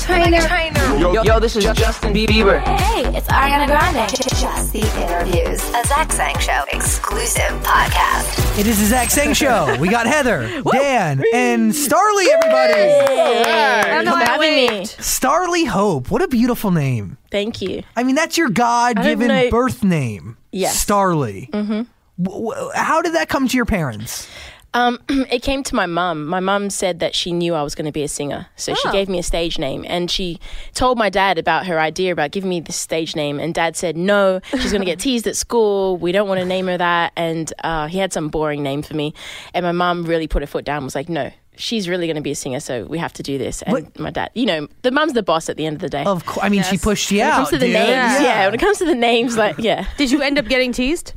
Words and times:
Trainer. 0.00 0.40
Yo, 0.98 1.22
yo, 1.22 1.38
this 1.40 1.56
is 1.56 1.64
Justin 1.64 2.12
Bieber. 2.14 2.60
Hey, 2.60 3.04
it's 3.16 3.28
Ariana 3.28 3.66
Grande. 3.66 4.08
Just 4.10 4.72
the 4.72 4.80
interviews. 5.02 5.60
A 5.74 5.86
Zach 5.86 6.10
Sang 6.12 6.38
Show 6.38 6.64
exclusive 6.72 7.42
podcast. 7.62 8.58
It 8.58 8.66
is 8.66 8.78
the 8.80 8.86
Zach 8.86 9.10
Sang 9.10 9.32
Show. 9.34 9.76
We 9.78 9.88
got 9.88 10.06
Heather, 10.06 10.62
Dan, 10.72 11.22
and 11.34 11.74
Starley, 11.74 12.26
everybody. 12.30 12.72
Thanks 12.74 14.10
for 14.10 14.16
having 14.18 14.54
me. 14.54 14.84
Starley 14.86 15.64
Hope. 15.64 16.10
What 16.10 16.22
a 16.22 16.28
beautiful 16.28 16.70
name. 16.70 17.18
Thank 17.30 17.60
you. 17.62 17.82
I 17.96 18.02
mean, 18.02 18.14
that's 18.14 18.36
your 18.38 18.48
God 18.48 18.96
given 19.02 19.28
know- 19.28 19.50
birth 19.50 19.84
name. 19.84 20.36
Yes. 20.52 20.78
Starley. 20.80 21.48
Mm-hmm. 21.52 21.82
How 22.74 23.00
did 23.02 23.14
that 23.14 23.28
come 23.28 23.48
to 23.48 23.56
your 23.56 23.64
parents? 23.66 24.28
Um, 24.72 24.98
it 25.08 25.42
came 25.42 25.62
to 25.64 25.74
my 25.74 25.86
mum. 25.86 26.26
My 26.26 26.40
mum 26.40 26.70
said 26.70 27.00
that 27.00 27.14
she 27.14 27.32
knew 27.32 27.54
I 27.54 27.62
was 27.62 27.74
going 27.74 27.86
to 27.86 27.92
be 27.92 28.02
a 28.02 28.08
singer, 28.08 28.46
so 28.56 28.74
she 28.74 28.90
gave 28.92 29.08
me 29.08 29.18
a 29.18 29.22
stage 29.22 29.58
name, 29.58 29.84
and 29.88 30.10
she 30.10 30.38
told 30.74 30.96
my 30.96 31.08
dad 31.10 31.38
about 31.38 31.66
her 31.66 31.80
idea 31.80 32.12
about 32.12 32.30
giving 32.30 32.48
me 32.50 32.60
this 32.60 32.76
stage 32.76 33.16
name. 33.16 33.40
And 33.40 33.52
dad 33.52 33.76
said, 33.76 33.96
"No, 33.96 34.40
she's 34.50 34.70
going 34.70 34.82
to 34.82 34.86
get 34.86 35.00
teased 35.06 35.26
at 35.26 35.36
school. 35.36 35.96
We 35.96 36.12
don't 36.12 36.28
want 36.28 36.40
to 36.40 36.46
name 36.46 36.66
her 36.68 36.78
that." 36.78 37.12
And 37.16 37.52
uh, 37.64 37.88
he 37.88 37.98
had 37.98 38.12
some 38.12 38.28
boring 38.28 38.62
name 38.62 38.82
for 38.82 38.94
me, 38.94 39.12
and 39.54 39.64
my 39.64 39.72
mum 39.72 40.04
really 40.04 40.28
put 40.28 40.42
her 40.42 40.46
foot 40.46 40.64
down. 40.64 40.78
and 40.78 40.84
Was 40.84 40.94
like, 40.94 41.08
"No." 41.08 41.30
She's 41.56 41.90
really 41.90 42.06
going 42.06 42.16
to 42.16 42.22
be 42.22 42.30
a 42.30 42.34
singer, 42.34 42.58
so 42.58 42.84
we 42.86 42.96
have 42.96 43.12
to 43.14 43.22
do 43.22 43.36
this. 43.36 43.60
And 43.60 43.72
What- 43.74 43.98
my 43.98 44.08
dad, 44.10 44.30
you 44.34 44.46
know, 44.46 44.66
the 44.80 44.90
mum's 44.90 45.12
the 45.12 45.22
boss 45.22 45.50
at 45.50 45.58
the 45.58 45.66
end 45.66 45.76
of 45.76 45.82
the 45.82 45.90
day. 45.90 46.04
Of 46.04 46.24
course. 46.24 46.38
I 46.42 46.48
mean, 46.48 46.62
she 46.62 46.78
pushed 46.78 47.10
you 47.10 47.18
when 47.18 47.26
it 47.26 47.30
out. 47.32 47.36
comes 47.36 47.48
to 47.50 47.58
the 47.58 47.66
dude. 47.66 47.74
names, 47.74 48.22
yeah. 48.22 48.46
When 48.46 48.54
it 48.54 48.60
comes 48.60 48.78
to 48.78 48.86
the 48.86 48.94
names, 48.94 49.36
like, 49.36 49.58
yeah, 49.58 49.84
Did 49.98 50.10
you 50.10 50.22
end 50.22 50.38
up 50.38 50.46
getting 50.46 50.72
teased? 50.72 51.12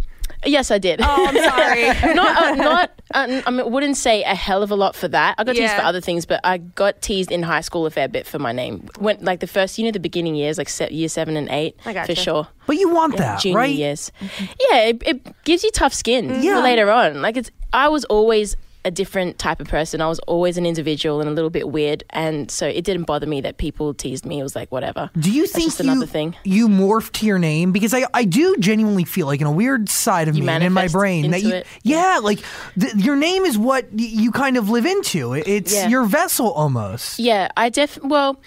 yes, 0.46 0.70
I 0.70 0.80
did. 0.80 1.00
Oh, 1.02 1.28
I'm 1.30 1.36
sorry. 1.50 2.14
not 2.16 2.44
uh, 2.44 2.56
not 2.56 2.92
uh, 3.14 3.42
I 3.46 3.52
mean, 3.52 3.72
wouldn't 3.72 3.98
say 3.98 4.24
a 4.24 4.36
hell 4.36 4.64
of 4.64 4.72
a 4.72 4.76
lot 4.76 4.96
for 4.96 5.08
that. 5.08 5.36
I 5.38 5.44
got 5.44 5.56
teased 5.56 5.74
for 5.76 5.82
other 5.82 6.02
things, 6.02 6.26
but 6.26 6.40
I 6.44 6.58
got 6.58 7.02
teased 7.02 7.32
in 7.32 7.44
high 7.44 7.62
school 7.62 7.86
a 7.86 7.92
fair 7.92 8.08
bit 8.08 8.26
for 8.28 8.40
my 8.40 8.52
name. 8.52 8.90
When 9.00 9.24
like 9.24 9.40
the 9.40 9.48
first, 9.48 9.78
you 9.78 9.86
know, 9.86 9.92
the 9.92 10.00
beginning 10.00 10.36
years, 10.36 10.58
like 10.58 10.70
se- 10.70 10.92
year 10.92 11.10
seven 11.10 11.38
and 11.38 11.48
eight, 11.50 11.78
I 11.86 12.06
for 12.06 12.16
sure. 12.16 12.48
But 12.68 12.78
you 12.78 12.90
want 12.90 13.18
that, 13.18 13.40
Junior 13.42 13.58
right? 13.60 13.74
years, 13.74 14.12
yeah, 14.72 14.80
it, 14.88 15.04
it 15.06 15.44
gives 15.44 15.64
you 15.64 15.72
tough 15.72 15.94
skin 15.94 16.42
Yeah. 16.44 16.56
for 16.58 16.62
later 16.64 16.90
on. 16.92 17.22
Like 17.22 17.38
it's, 17.38 17.52
I 17.72 17.88
was 17.90 18.04
always 18.06 18.56
a 18.86 18.92
different 18.92 19.40
type 19.40 19.60
of 19.62 19.68
person. 19.68 20.02
I 20.02 20.08
was 20.08 20.20
always 20.20 20.58
an 20.58 20.66
individual 20.66 21.22
and 21.22 21.30
a 21.30 21.32
little 21.34 21.50
bit 21.50 21.70
weird, 21.70 22.04
and 22.10 22.52
so 22.52 22.68
it 22.68 22.84
didn't 22.84 23.04
bother 23.04 23.26
me 23.26 23.40
that 23.42 23.58
people 23.58 23.94
teased 23.94 24.26
me. 24.26 24.40
It 24.40 24.44
was 24.44 24.56
like 24.56 24.72
whatever. 24.72 25.10
Do 25.18 25.32
you 25.32 25.44
That's 25.44 25.54
think 25.54 25.66
just 25.68 25.80
another 25.80 26.02
you, 26.02 26.06
thing. 26.08 26.36
you 26.44 26.68
morphed 26.68 27.14
to 27.14 27.26
your 27.26 27.40
name? 27.40 27.72
Because 27.72 27.94
I, 27.94 28.06
I 28.14 28.26
do 28.26 28.56
genuinely 28.60 29.06
feel 29.06 29.26
like 29.28 29.40
in 29.42 29.48
a 29.48 29.52
weird 29.52 29.88
side 29.90 30.28
of 30.28 30.36
You 30.36 30.44
me 30.44 30.50
and 30.50 30.64
in 30.64 30.74
my 30.74 30.88
brain 30.90 31.32
that 31.32 31.42
you, 31.44 31.54
it? 31.54 31.68
yeah, 31.84 32.20
like 32.22 32.44
th- 32.80 32.96
your 32.96 33.16
name 33.16 33.46
is 33.46 33.58
what 33.58 33.86
y- 33.86 34.00
you 34.10 34.32
kind 34.32 34.58
of 34.58 34.70
live 34.70 34.86
into. 34.86 35.34
It's 35.34 35.74
Yeah. 35.74 35.88
your 35.88 36.04
vessel 36.04 36.52
almost. 36.52 37.20
Yeah, 37.20 37.48
I 37.56 37.70
def 37.70 37.98
well. 38.04 38.40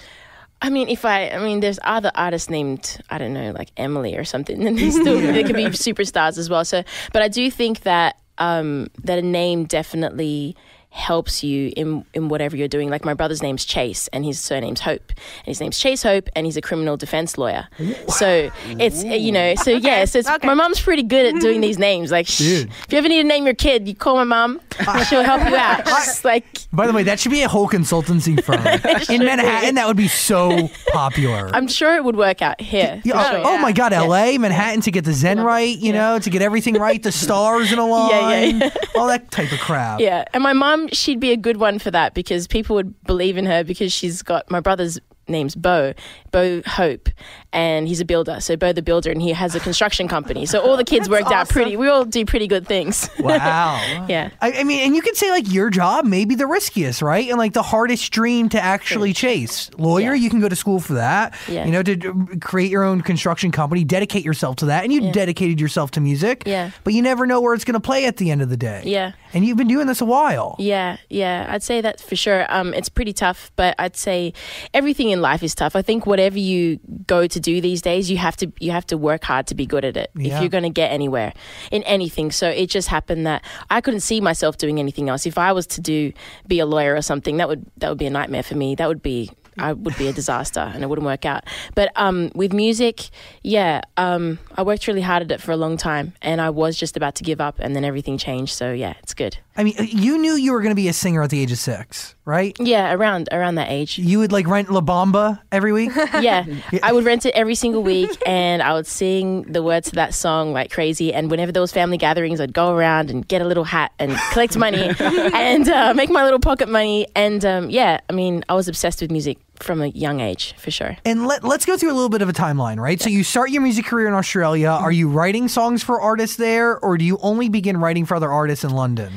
I 0.63 0.71
mean, 0.71 0.89
if 0.89 1.05
I, 1.05 1.29
I 1.31 1.39
mean, 1.39 1.61
there's 1.61 1.79
other 1.85 2.11
artists 2.15 2.49
named 2.51 2.99
I 3.11 3.19
don't 3.19 3.33
know, 3.35 3.53
like 3.53 3.71
Emily 3.77 4.17
or 4.17 4.25
something, 4.25 4.63
and 4.67 4.79
they 4.79 4.91
still 4.91 5.19
they 5.21 5.45
could 5.45 5.57
be 5.57 5.65
superstars 5.67 6.39
as 6.39 6.49
well. 6.51 6.65
So, 6.65 6.83
but 7.13 7.23
I 7.23 7.29
do 7.29 7.51
think 7.51 7.81
that 7.81 8.17
um, 8.39 8.89
that 9.03 9.19
a 9.19 9.23
name 9.23 9.65
definitely 9.65 10.57
helps 10.97 11.45
you 11.45 11.73
in 11.77 12.05
in 12.15 12.29
whatever 12.29 12.57
you're 12.57 12.69
doing. 12.69 12.89
Like 12.89 13.05
my 13.05 13.15
brother's 13.15 13.43
name's 13.43 13.65
Chase, 13.65 14.09
and 14.09 14.25
his 14.25 14.41
surname's 14.41 14.81
Hope, 14.81 15.11
and 15.11 15.47
his 15.47 15.61
name's 15.61 15.79
Chase 15.79 16.03
Hope, 16.03 16.29
and 16.35 16.47
he's 16.47 16.57
a 16.57 16.63
criminal 16.63 16.97
defense 16.97 17.37
lawyer. 17.39 17.69
So 18.09 18.51
it's 18.67 19.05
you 19.05 19.31
know, 19.31 19.55
so 19.57 19.71
yeah, 19.71 20.05
so 20.07 20.19
it's, 20.19 20.29
okay. 20.29 20.47
my 20.47 20.55
mom's 20.55 20.81
pretty 20.81 21.03
good 21.03 21.35
at 21.35 21.41
doing 21.41 21.61
these 21.61 21.79
names. 21.79 22.11
Like, 22.11 22.27
shh, 22.27 22.65
if 22.65 22.87
you 22.91 22.99
ever 22.99 23.09
need 23.09 23.23
to 23.23 23.29
name 23.29 23.45
your 23.45 23.55
kid, 23.55 23.87
you 23.87 23.95
call 23.95 24.17
my 24.17 24.25
mom. 24.25 24.61
She'll 25.09 25.23
help 25.23 25.49
you 25.49 25.57
out. 25.57 25.87
She's 25.89 26.25
like. 26.25 26.45
By 26.73 26.87
the 26.87 26.93
way, 26.93 27.03
that 27.05 27.19
should 27.21 27.33
be 27.33 27.43
a 27.43 27.49
whole 27.49 27.69
consultancy 27.69 28.43
firm 28.45 28.67
in 29.15 29.25
Manhattan. 29.25 29.77
That 29.77 29.87
would 29.87 29.97
be 29.97 30.09
so 30.09 30.69
popular. 30.89 31.51
I'm 31.55 31.69
sure 31.69 31.95
it 31.97 32.05
would 32.05 32.17
work 32.17 32.43
out 32.43 32.61
here. 32.61 33.01
Yeah, 33.05 33.13
for 33.13 33.19
oh, 33.19 33.31
sure. 33.31 33.47
oh 33.47 33.59
my 33.59 33.73
God, 33.73 33.93
L.A., 33.93 34.39
Manhattan 34.39 34.83
to 34.83 34.91
get 34.91 35.05
the 35.05 35.13
Zen 35.13 35.41
right, 35.41 35.77
you 35.77 35.93
know, 35.93 36.19
to 36.19 36.31
get 36.31 36.43
everything 36.43 36.75
right, 36.75 37.03
the 37.03 37.13
stars 37.13 37.73
in 37.73 37.79
a 37.79 37.87
line, 37.87 38.61
yeah, 38.61 38.71
all 38.97 39.07
that 39.07 39.31
type 39.31 39.53
of 39.53 39.61
crap. 39.61 40.01
Yeah, 40.01 40.25
and 40.35 40.43
my 40.43 40.53
mum, 40.53 40.86
she'd 40.93 41.21
be 41.21 41.33
a 41.33 41.37
good 41.37 41.59
one 41.59 41.79
for 41.79 41.91
that 41.91 42.15
because 42.15 42.47
people 42.47 42.77
would 42.77 43.03
believe 43.05 43.37
in 43.37 43.47
her 43.47 43.65
because 43.65 43.93
she's 43.93 44.23
got 44.23 44.51
my 44.51 44.61
brother's 44.61 44.99
name's 45.29 45.55
Bo, 45.55 45.93
Bo 46.31 46.63
Hope, 46.67 47.09
and 47.53 47.89
he's 47.89 48.01
a 48.01 48.05
builder. 48.05 48.41
So 48.41 48.57
Bo 48.57 48.73
the 48.73 48.83
builder, 48.83 49.11
and 49.11 49.21
he 49.21 49.33
has 49.33 49.55
a 49.55 49.61
construction 49.61 50.09
company. 50.09 50.47
So 50.47 50.61
all 50.61 50.77
the 50.77 50.85
kids 50.85 51.09
worked 51.09 51.33
out 51.33 51.49
pretty. 51.49 51.77
We 51.77 51.89
all 51.89 52.05
do 52.05 52.25
pretty 52.25 52.47
good 52.47 52.67
things. 52.67 53.09
Wow. 53.27 54.07
Yeah. 54.09 54.31
I, 54.41 54.61
I 54.61 54.65
mean, 54.65 54.87
and 54.87 54.95
you 54.95 55.03
could 55.03 55.17
say 55.17 55.31
like 55.31 55.51
your 55.53 55.69
job 55.69 56.05
may 56.05 56.25
be 56.25 56.37
the 56.37 56.47
riskiest, 56.47 57.03
right? 57.03 57.29
And 57.29 57.39
like 57.39 57.55
the 57.55 57.63
hardest 57.63 58.13
dream 58.13 58.49
to 58.51 58.61
actually 58.61 59.13
chase. 59.13 59.69
Lawyer, 59.79 60.15
Yeah. 60.15 60.23
you 60.23 60.31
can 60.31 60.39
go 60.41 60.49
to 60.49 60.55
school 60.55 60.79
for 60.79 60.95
that. 60.95 61.35
Yeah. 61.49 61.65
You 61.65 61.73
know, 61.73 61.83
to 61.83 62.27
create 62.41 62.71
your 62.71 62.85
own 62.85 63.01
construction 63.01 63.51
company, 63.51 63.83
dedicate 63.85 64.25
yourself 64.25 64.57
to 64.57 64.67
that, 64.67 64.85
and 64.85 64.93
you 64.93 65.11
dedicated 65.13 65.61
yourself 65.61 65.91
to 65.93 66.01
music. 66.01 66.45
Yeah. 66.47 66.71
But 66.85 66.93
you 66.95 67.03
never 67.03 67.27
know 67.27 67.41
where 67.41 67.53
it's 67.55 67.65
going 67.65 67.75
to 67.75 67.81
play 67.81 68.07
at 68.07 68.19
the 68.19 68.31
end 68.31 68.43
of 68.43 68.49
the 68.49 68.57
day. 68.57 68.83
Yeah. 68.85 69.13
And 69.33 69.45
you've 69.45 69.57
been 69.59 69.69
doing 69.69 69.87
this 69.89 70.01
a 70.01 70.05
while. 70.07 70.55
Yeah, 70.59 70.97
yeah, 71.11 71.47
I'd 71.51 71.63
say 71.63 71.81
that 71.81 72.01
for 72.01 72.15
sure. 72.17 72.47
Um, 72.49 72.73
it's 72.73 72.89
pretty 72.89 73.13
tough, 73.13 73.51
but 73.57 73.75
I'd 73.79 73.97
say 73.97 74.33
everything 74.73 75.11
in 75.11 75.16
life 75.21 75.43
is 75.43 75.55
tough. 75.55 75.77
I 75.77 75.83
think 75.83 76.07
whatever 76.07 76.39
you 76.39 76.79
go 77.07 77.27
to 77.27 77.41
do 77.41 77.61
these 77.61 77.83
days, 77.83 78.11
you 78.11 78.17
have 78.19 78.37
to 78.39 78.53
you 78.61 78.71
have 78.73 78.87
to 78.87 78.97
work 78.97 79.25
hard 79.25 79.47
to 79.49 79.55
be 79.55 79.67
good 79.67 79.85
at 79.85 79.97
it 79.97 80.11
Yeah. 80.17 80.35
if 80.37 80.41
you're 80.41 80.51
going 80.51 80.65
to 80.65 80.71
get 80.71 80.91
anywhere 80.93 81.33
in 81.71 81.83
anything. 81.85 82.31
So 82.33 82.49
it 82.49 82.69
just 82.71 82.89
happened 82.89 83.27
that 83.27 83.45
I 83.71 83.81
couldn't 83.81 84.01
see 84.01 84.21
myself 84.21 84.57
doing 84.57 84.79
anything 84.79 85.09
else. 85.09 85.27
If 85.27 85.39
I 85.39 85.53
was 85.53 85.67
to 85.69 85.81
do 85.81 86.13
be 86.47 86.59
a 86.61 86.67
lawyer 86.67 86.95
or 86.95 87.03
something, 87.03 87.37
that 87.39 87.49
would 87.49 87.65
that 87.79 87.89
would 87.89 87.99
be 87.99 88.07
a 88.07 88.11
nightmare 88.11 88.43
for 88.43 88.55
me. 88.57 88.75
That 88.75 88.89
would 88.89 89.03
be 89.03 89.31
I 89.59 89.73
would 89.73 89.97
be 89.97 90.07
a 90.07 90.13
disaster 90.13 90.61
and 90.75 90.83
it 90.83 90.87
wouldn't 90.87 91.07
work 91.07 91.25
out. 91.25 91.45
But 91.75 91.91
um, 91.97 92.31
with 92.35 92.53
music, 92.53 93.09
yeah, 93.43 93.81
um, 93.97 94.39
I 94.55 94.63
worked 94.63 94.87
really 94.87 95.01
hard 95.01 95.23
at 95.23 95.31
it 95.31 95.41
for 95.41 95.53
a 95.53 95.57
long 95.57 95.79
time, 95.79 96.13
and 96.21 96.43
I 96.43 96.51
was 96.51 96.77
just 96.77 96.95
about 96.95 97.15
to 97.15 97.25
give 97.25 97.41
up, 97.41 97.59
and 97.59 97.75
then 97.75 97.83
everything 97.83 98.19
changed. 98.19 98.53
So 98.53 98.73
yeah, 98.73 98.95
it's 99.03 99.15
good. 99.15 99.39
I 99.57 99.65
mean, 99.65 99.75
you 99.79 100.19
knew 100.19 100.35
you 100.35 100.53
were 100.53 100.61
going 100.61 100.71
to 100.71 100.77
be 100.77 100.89
a 100.89 100.93
singer 100.93 101.23
at 101.23 101.31
the 101.31 101.41
age 101.41 101.51
of 101.51 101.59
six, 101.59 102.15
right? 102.25 102.57
Yeah, 102.61 102.93
around 102.93 103.29
around 103.33 103.55
that 103.55 103.71
age. 103.71 103.99
You 103.99 104.19
would 104.19 104.33
like 104.33 104.47
rent 104.47 104.71
La 104.71 104.81
Bamba 104.81 105.41
every 105.51 105.73
week. 105.73 105.93
Yeah, 106.17 106.45
I 106.83 106.93
would 106.93 107.05
rent 107.05 107.27
it 107.27 107.35
every 107.35 107.55
single 107.55 107.83
week, 107.83 108.11
and 108.27 108.63
I 108.63 108.73
would 108.73 108.87
sing 108.87 109.43
the 109.43 109.63
words 109.63 109.91
to 109.91 109.97
that 109.97 110.15
song 110.15 110.53
like 110.53 110.71
crazy. 110.71 111.13
And 111.13 111.31
whenever 111.31 111.53
there 111.53 111.61
was 111.61 111.73
family 111.73 111.99
gatherings, 111.99 112.41
I'd 112.41 112.55
go 112.55 112.75
around 112.75 113.11
and 113.11 113.27
get 113.27 113.43
a 113.43 113.45
little 113.45 113.65
hat 113.65 113.93
and 113.99 114.17
collect 114.33 114.57
money 114.57 114.93
and 114.99 115.69
uh, 115.69 115.95
make 115.95 116.11
my 116.11 116.25
little 116.25 116.39
pocket 116.39 116.69
money. 116.69 117.07
And 117.15 117.45
um, 117.45 117.71
yeah, 117.71 118.01
I 118.09 118.13
mean, 118.13 118.45
I 118.49 118.55
was 118.55 118.67
obsessed 118.69 119.01
with 119.03 119.11
music 119.11 119.39
from 119.61 119.81
a 119.83 119.89
young 119.89 120.21
age 120.21 120.55
for 120.59 120.71
sure. 120.71 120.97
And 121.05 121.27
let, 121.27 121.45
let's 121.45 121.65
go 121.67 121.77
through 121.77 121.93
a 121.93 121.95
little 121.95 122.09
bit 122.09 122.23
of 122.23 122.29
a 122.29 122.33
timeline, 122.33 122.79
right? 122.79 123.01
So 123.01 123.09
you 123.09 123.25
start 123.25 123.51
your 123.51 123.63
music 123.63 123.87
career 123.87 124.09
in 124.09 124.15
Australia. 124.15 124.69
Are 124.69 124.93
you 124.93 125.09
writing 125.09 125.49
songs 125.49 125.83
for 125.83 126.01
artists 126.01 126.37
there, 126.37 126.79
or 126.79 126.97
do 126.99 127.05
you 127.05 127.19
only 127.23 127.49
begin 127.49 127.77
writing 127.79 128.05
for 128.05 128.17
other 128.17 128.31
artists 128.31 128.65
in 128.65 128.71
London? 128.71 129.13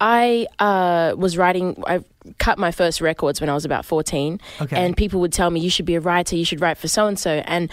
I 0.00 0.46
uh, 0.58 1.14
was 1.16 1.36
writing. 1.36 1.82
I 1.86 2.02
cut 2.38 2.58
my 2.58 2.70
first 2.70 3.00
records 3.00 3.40
when 3.40 3.50
I 3.50 3.54
was 3.54 3.64
about 3.64 3.84
fourteen, 3.84 4.40
Okay. 4.60 4.76
and 4.76 4.96
people 4.96 5.20
would 5.20 5.32
tell 5.32 5.50
me 5.50 5.60
you 5.60 5.70
should 5.70 5.86
be 5.86 5.94
a 5.94 6.00
writer, 6.00 6.36
you 6.36 6.44
should 6.44 6.60
write 6.60 6.78
for 6.78 6.88
so 6.88 7.06
and 7.06 7.18
so, 7.18 7.42
and 7.44 7.70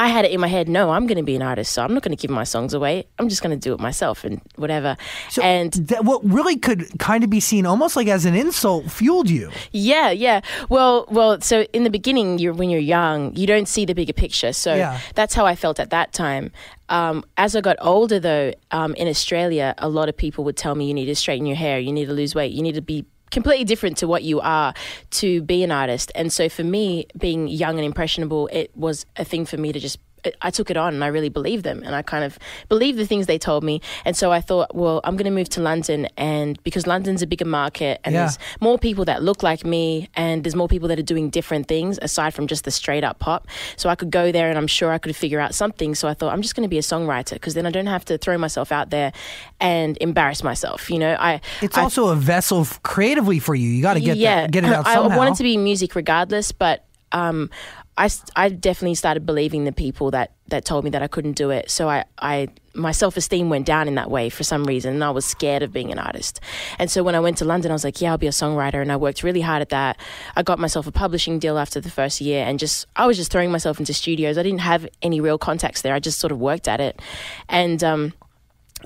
I 0.00 0.08
had 0.08 0.24
it 0.24 0.30
in 0.30 0.40
my 0.40 0.48
head. 0.48 0.66
No, 0.66 0.90
I'm 0.92 1.06
going 1.06 1.18
to 1.18 1.22
be 1.22 1.36
an 1.36 1.42
artist, 1.42 1.72
so 1.74 1.84
I'm 1.84 1.92
not 1.92 2.02
going 2.02 2.16
to 2.16 2.20
give 2.20 2.30
my 2.30 2.44
songs 2.44 2.72
away. 2.72 3.04
I'm 3.18 3.28
just 3.28 3.42
going 3.42 3.50
to 3.58 3.62
do 3.68 3.74
it 3.74 3.80
myself 3.80 4.24
and 4.24 4.40
whatever. 4.56 4.96
So 5.28 5.42
and 5.42 5.70
that, 5.90 6.06
what 6.06 6.24
really 6.24 6.56
could 6.56 6.98
kind 6.98 7.22
of 7.22 7.28
be 7.28 7.38
seen 7.40 7.66
almost 7.66 7.96
like 7.96 8.08
as 8.08 8.24
an 8.24 8.34
insult 8.34 8.90
fueled 8.90 9.28
you. 9.28 9.50
Yeah, 9.72 10.10
yeah. 10.10 10.40
Well, 10.70 11.04
well. 11.10 11.38
So 11.42 11.62
in 11.74 11.84
the 11.84 11.90
beginning, 11.90 12.38
you're 12.38 12.54
when 12.54 12.70
you're 12.70 12.80
young, 12.80 13.36
you 13.36 13.46
don't 13.46 13.68
see 13.68 13.84
the 13.84 13.94
bigger 13.94 14.14
picture. 14.14 14.54
So 14.54 14.74
Yeah. 14.74 14.98
that's 15.14 15.34
how 15.34 15.44
I 15.44 15.54
felt 15.54 15.78
at 15.78 15.90
that 15.90 16.14
time. 16.14 16.50
Um, 16.88 17.22
as 17.36 17.54
I 17.54 17.60
got 17.60 17.76
older, 17.80 18.18
though, 18.18 18.52
um, 18.70 18.94
in 18.94 19.06
Australia, 19.06 19.74
a 19.76 19.88
lot 19.88 20.08
of 20.08 20.16
people 20.16 20.44
would 20.44 20.56
tell 20.56 20.74
me 20.74 20.86
you 20.88 20.94
need 20.94 21.06
to 21.06 21.14
straighten 21.14 21.44
your 21.46 21.56
hair, 21.56 21.78
you 21.78 21.92
need 21.92 22.06
to 22.06 22.14
lose 22.14 22.34
weight, 22.34 22.52
you 22.52 22.62
need 22.62 22.74
to 22.74 22.80
be 22.82 23.04
completely 23.30 23.64
different 23.64 23.96
to 23.98 24.06
what 24.06 24.22
you 24.22 24.40
are 24.40 24.74
to 25.10 25.42
be 25.42 25.62
an 25.62 25.70
artist. 25.70 26.12
And 26.14 26.32
so 26.32 26.48
for 26.48 26.64
me, 26.64 27.06
being 27.16 27.48
young 27.48 27.76
and 27.76 27.84
impressionable, 27.84 28.48
it 28.52 28.70
was 28.76 29.06
a 29.16 29.24
thing 29.24 29.46
for 29.46 29.56
me 29.56 29.72
to 29.72 29.80
just 29.80 29.98
I 30.42 30.50
took 30.50 30.70
it 30.70 30.76
on 30.76 30.94
and 30.94 31.02
I 31.04 31.08
really 31.08 31.28
believed 31.28 31.64
them 31.64 31.82
and 31.84 31.94
I 31.94 32.02
kind 32.02 32.24
of 32.24 32.38
believed 32.68 32.98
the 32.98 33.06
things 33.06 33.26
they 33.26 33.38
told 33.38 33.64
me. 33.64 33.80
And 34.04 34.16
so 34.16 34.32
I 34.32 34.40
thought, 34.40 34.74
well, 34.74 35.00
I'm 35.04 35.16
going 35.16 35.24
to 35.24 35.30
move 35.30 35.48
to 35.50 35.60
London 35.60 36.06
and 36.16 36.62
because 36.62 36.86
London's 36.86 37.22
a 37.22 37.26
bigger 37.26 37.44
market 37.44 38.00
and 38.04 38.12
Yeah. 38.14 38.22
there's 38.22 38.38
more 38.60 38.78
people 38.78 39.04
that 39.06 39.22
look 39.22 39.42
like 39.42 39.64
me 39.64 40.08
and 40.14 40.44
there's 40.44 40.54
more 40.56 40.68
people 40.68 40.88
that 40.88 40.98
are 40.98 41.02
doing 41.02 41.30
different 41.30 41.68
things 41.68 41.98
aside 42.02 42.34
from 42.34 42.46
just 42.46 42.64
the 42.64 42.70
straight 42.70 43.04
up 43.04 43.18
pop. 43.18 43.46
So 43.76 43.88
I 43.88 43.94
could 43.94 44.10
go 44.10 44.30
there 44.32 44.48
and 44.48 44.58
I'm 44.58 44.66
sure 44.66 44.92
I 44.92 44.98
could 44.98 45.14
figure 45.16 45.40
out 45.40 45.54
something. 45.54 45.94
So 45.94 46.08
I 46.08 46.14
thought, 46.14 46.32
I'm 46.32 46.42
just 46.42 46.54
going 46.56 46.64
to 46.64 46.68
be 46.70 46.78
a 46.78 46.82
songwriter 46.82 47.34
because 47.34 47.54
then 47.54 47.66
I 47.66 47.70
don't 47.70 47.86
have 47.86 48.04
to 48.06 48.18
throw 48.18 48.36
myself 48.38 48.72
out 48.72 48.90
there 48.90 49.12
and 49.60 49.96
embarrass 50.00 50.42
myself. 50.42 50.90
You 50.90 50.98
know, 50.98 51.16
I. 51.18 51.40
It's 51.62 51.76
I 51.76 51.82
also 51.82 52.08
a 52.08 52.16
vessel 52.16 52.66
creatively 52.82 53.38
for 53.38 53.54
you. 53.54 53.68
You 53.68 53.82
got 53.82 53.94
to 53.94 54.00
get 54.00 54.18
that, 54.18 54.50
get 54.50 54.64
it 54.64 54.72
out 54.72 54.86
I 54.86 54.94
somehow. 54.94 55.16
wanted 55.16 55.36
to 55.36 55.42
be 55.42 55.56
music 55.56 55.94
regardless, 55.94 56.52
but 56.52 56.84
um, 57.12 57.50
I, 58.00 58.08
I 58.34 58.48
definitely 58.48 58.94
started 58.94 59.26
believing 59.26 59.64
the 59.64 59.72
people 59.72 60.10
that, 60.12 60.32
that 60.48 60.64
told 60.64 60.84
me 60.84 60.90
that 60.90 61.02
I 61.02 61.06
couldn't 61.06 61.34
do 61.34 61.50
it. 61.50 61.70
So 61.70 61.86
I, 61.90 62.06
I 62.18 62.48
my 62.72 62.92
self 62.92 63.18
esteem 63.18 63.50
went 63.50 63.66
down 63.66 63.88
in 63.88 63.96
that 63.96 64.10
way 64.10 64.30
for 64.30 64.42
some 64.42 64.64
reason, 64.64 64.94
and 64.94 65.04
I 65.04 65.10
was 65.10 65.26
scared 65.26 65.62
of 65.62 65.70
being 65.70 65.92
an 65.92 65.98
artist. 65.98 66.40
And 66.78 66.90
so 66.90 67.02
when 67.02 67.14
I 67.14 67.20
went 67.20 67.36
to 67.38 67.44
London, 67.44 67.70
I 67.70 67.74
was 67.74 67.84
like, 67.84 68.00
yeah, 68.00 68.12
I'll 68.12 68.16
be 68.16 68.26
a 68.26 68.30
songwriter, 68.30 68.80
and 68.80 68.90
I 68.90 68.96
worked 68.96 69.22
really 69.22 69.42
hard 69.42 69.60
at 69.60 69.68
that. 69.68 69.98
I 70.34 70.42
got 70.42 70.58
myself 70.58 70.86
a 70.86 70.92
publishing 70.92 71.38
deal 71.38 71.58
after 71.58 71.78
the 71.78 71.90
first 71.90 72.22
year, 72.22 72.42
and 72.42 72.58
just 72.58 72.86
I 72.96 73.06
was 73.06 73.18
just 73.18 73.30
throwing 73.30 73.52
myself 73.52 73.78
into 73.78 73.92
studios. 73.92 74.38
I 74.38 74.44
didn't 74.44 74.60
have 74.60 74.88
any 75.02 75.20
real 75.20 75.36
contacts 75.36 75.82
there. 75.82 75.92
I 75.92 76.00
just 76.00 76.20
sort 76.20 76.32
of 76.32 76.38
worked 76.38 76.68
at 76.68 76.80
it, 76.80 77.02
and 77.50 77.84
um, 77.84 78.14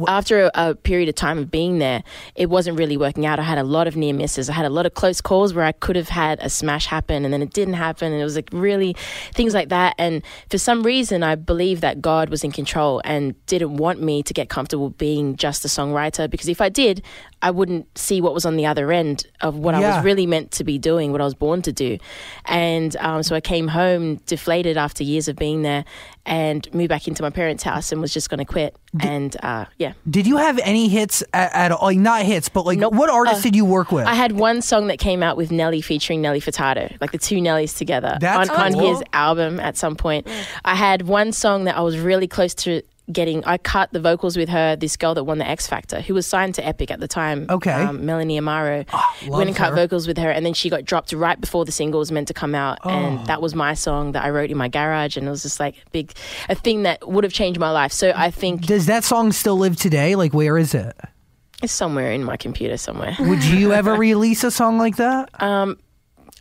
after 0.08 0.50
a, 0.54 0.74
period 0.74 1.08
of 1.08 1.14
time 1.14 1.38
of 1.38 1.50
being 1.50 1.78
there, 1.78 2.02
it 2.34 2.50
wasn't 2.50 2.78
really 2.78 2.96
working 2.96 3.26
out. 3.26 3.38
I 3.38 3.42
had 3.42 3.58
a 3.58 3.64
lot 3.64 3.86
of 3.86 3.96
near 3.96 4.12
misses. 4.12 4.50
I 4.50 4.52
had 4.52 4.64
a 4.64 4.70
lot 4.70 4.86
of 4.86 4.94
close 4.94 5.20
calls 5.20 5.54
where 5.54 5.64
I 5.64 5.72
could 5.72 5.96
have 5.96 6.08
had 6.08 6.38
a 6.40 6.50
smash 6.50 6.86
happen 6.86 7.24
and 7.24 7.32
then 7.32 7.42
it 7.42 7.52
didn't 7.52 7.74
happen. 7.74 8.12
And 8.12 8.20
it 8.20 8.24
was 8.24 8.36
like 8.36 8.50
really 8.52 8.96
things 9.34 9.54
like 9.54 9.68
that. 9.68 9.94
And 9.98 10.22
for 10.50 10.58
some 10.58 10.82
reason, 10.82 11.22
I 11.22 11.34
believe 11.36 11.80
that 11.80 12.00
God 12.00 12.28
was 12.28 12.44
in 12.44 12.52
control 12.52 13.00
and 13.04 13.34
didn't 13.46 13.76
want 13.76 14.02
me 14.02 14.22
to 14.22 14.34
get 14.34 14.48
comfortable 14.48 14.90
being 14.90 15.36
just 15.36 15.64
a 15.64 15.68
songwriter 15.68 16.28
because 16.28 16.48
if 16.48 16.60
I 16.60 16.68
did, 16.68 17.02
I 17.42 17.50
wouldn't 17.50 17.96
see 17.96 18.20
what 18.20 18.32
was 18.32 18.46
on 18.46 18.56
the 18.56 18.66
other 18.66 18.90
end 18.90 19.26
of 19.42 19.56
what 19.56 19.74
I 19.74 19.80
was 19.80 20.02
really 20.04 20.26
meant 20.26 20.50
to 20.52 20.64
be 20.64 20.78
doing, 20.78 21.12
what 21.12 21.20
I 21.20 21.24
was 21.24 21.34
born 21.34 21.60
to 21.62 21.72
do. 21.72 21.98
And 22.46 22.96
um, 22.96 23.22
so 23.22 23.36
I 23.36 23.40
came 23.40 23.68
home 23.68 24.16
deflated 24.26 24.78
after 24.78 25.04
years 25.04 25.28
of 25.28 25.36
being 25.36 25.60
there 25.62 25.84
and 26.24 26.66
moved 26.72 26.88
back 26.88 27.06
into 27.06 27.22
my 27.22 27.28
parents' 27.30 27.62
house 27.62 27.92
and 27.92 28.00
was 28.00 28.14
just 28.14 28.30
going 28.30 28.38
to 28.38 28.46
quit. 28.46 28.76
and 29.00 29.36
uh, 29.42 29.66
yeah. 29.78 29.83
Did 30.08 30.26
you 30.26 30.36
have 30.38 30.58
any 30.62 30.88
hits 30.88 31.22
at, 31.32 31.52
at 31.54 31.72
all? 31.72 31.84
Like 31.86 31.98
not 31.98 32.22
hits, 32.22 32.48
but 32.48 32.64
like 32.64 32.78
Nope. 32.78 32.94
what 32.94 33.10
artists 33.10 33.40
Uh, 33.40 33.42
did 33.44 33.56
you 33.56 33.64
work 33.64 33.92
with? 33.92 34.06
I 34.06 34.14
had 34.14 34.32
one 34.32 34.62
song 34.62 34.86
that 34.88 34.98
came 34.98 35.22
out 35.22 35.36
with 35.36 35.50
Nelly 35.50 35.80
featuring 35.80 36.20
Nelly 36.22 36.40
Furtado, 36.40 36.96
like 37.00 37.12
the 37.12 37.18
two 37.18 37.36
Nellies 37.36 37.76
together 37.76 38.16
That's 38.20 38.48
on, 38.50 38.74
on 38.74 38.80
his 38.80 39.02
album 39.12 39.60
at 39.60 39.76
some 39.76 39.96
point. 39.96 40.26
I 40.64 40.74
had 40.74 41.02
one 41.02 41.32
song 41.32 41.64
that 41.64 41.76
I 41.76 41.80
was 41.80 41.98
really 41.98 42.26
close 42.28 42.54
to 42.56 42.82
getting. 43.12 43.44
I 43.44 43.58
cut 43.58 43.92
the 43.92 44.00
vocals 44.00 44.36
with 44.36 44.48
her, 44.48 44.76
this 44.76 44.96
girl 44.96 45.14
that 45.14 45.24
won 45.24 45.38
the 45.38 45.46
X 45.48 45.66
Factor, 45.66 46.00
who 46.00 46.14
was 46.14 46.26
signed 46.26 46.54
to 46.56 46.66
Epic 46.66 46.90
at 46.90 47.00
the 47.00 47.08
time. 47.08 47.46
Okay. 47.50 47.70
Um, 47.72 48.04
Melanie 48.06 48.40
Amaro. 48.40 48.90
love 48.92 49.28
went 49.28 49.48
and 49.48 49.56
cut 49.56 49.70
her. 49.70 49.76
vocals 49.76 50.06
with 50.06 50.18
her, 50.18 50.30
and 50.30 50.44
then 50.46 50.54
she 50.54 50.70
got 50.70 50.84
dropped 50.84 51.12
right 51.12 51.40
before 51.40 51.64
the 51.64 51.72
single 51.72 52.00
was 52.00 52.10
meant 52.10 52.28
to 52.28 52.34
come 52.34 52.54
out, 52.54 52.78
Oh. 52.84 52.90
and 52.90 53.26
that 53.26 53.42
was 53.42 53.54
my 53.54 53.74
song 53.74 54.12
that 54.12 54.24
I 54.24 54.30
wrote 54.30 54.50
in 54.50 54.56
my 54.56 54.68
garage, 54.68 55.16
and 55.16 55.26
it 55.26 55.30
was 55.30 55.42
just 55.42 55.60
like 55.60 55.76
a 55.76 55.90
big, 55.90 56.12
a 56.48 56.54
thing 56.54 56.84
that 56.84 57.06
would 57.08 57.24
have 57.24 57.32
changed 57.32 57.60
my 57.60 57.70
life. 57.70 57.92
So 57.92 58.12
I 58.16 58.30
think 58.30 58.66
Does 58.66 58.86
that 58.86 59.04
song 59.04 59.32
still 59.32 59.56
live 59.58 59.76
today? 59.76 60.14
Like 60.16 60.32
where 60.32 60.56
is 60.58 60.74
it? 60.74 60.96
it's 61.62 61.72
somewhere 61.72 62.10
in 62.12 62.22
my 62.24 62.36
computer 62.36 62.76
somewhere. 62.76 63.16
Would 63.18 63.42
you 63.44 63.72
ever 63.80 63.94
release 63.94 64.44
a 64.44 64.50
song 64.50 64.76
like 64.76 64.96
that? 64.96 65.30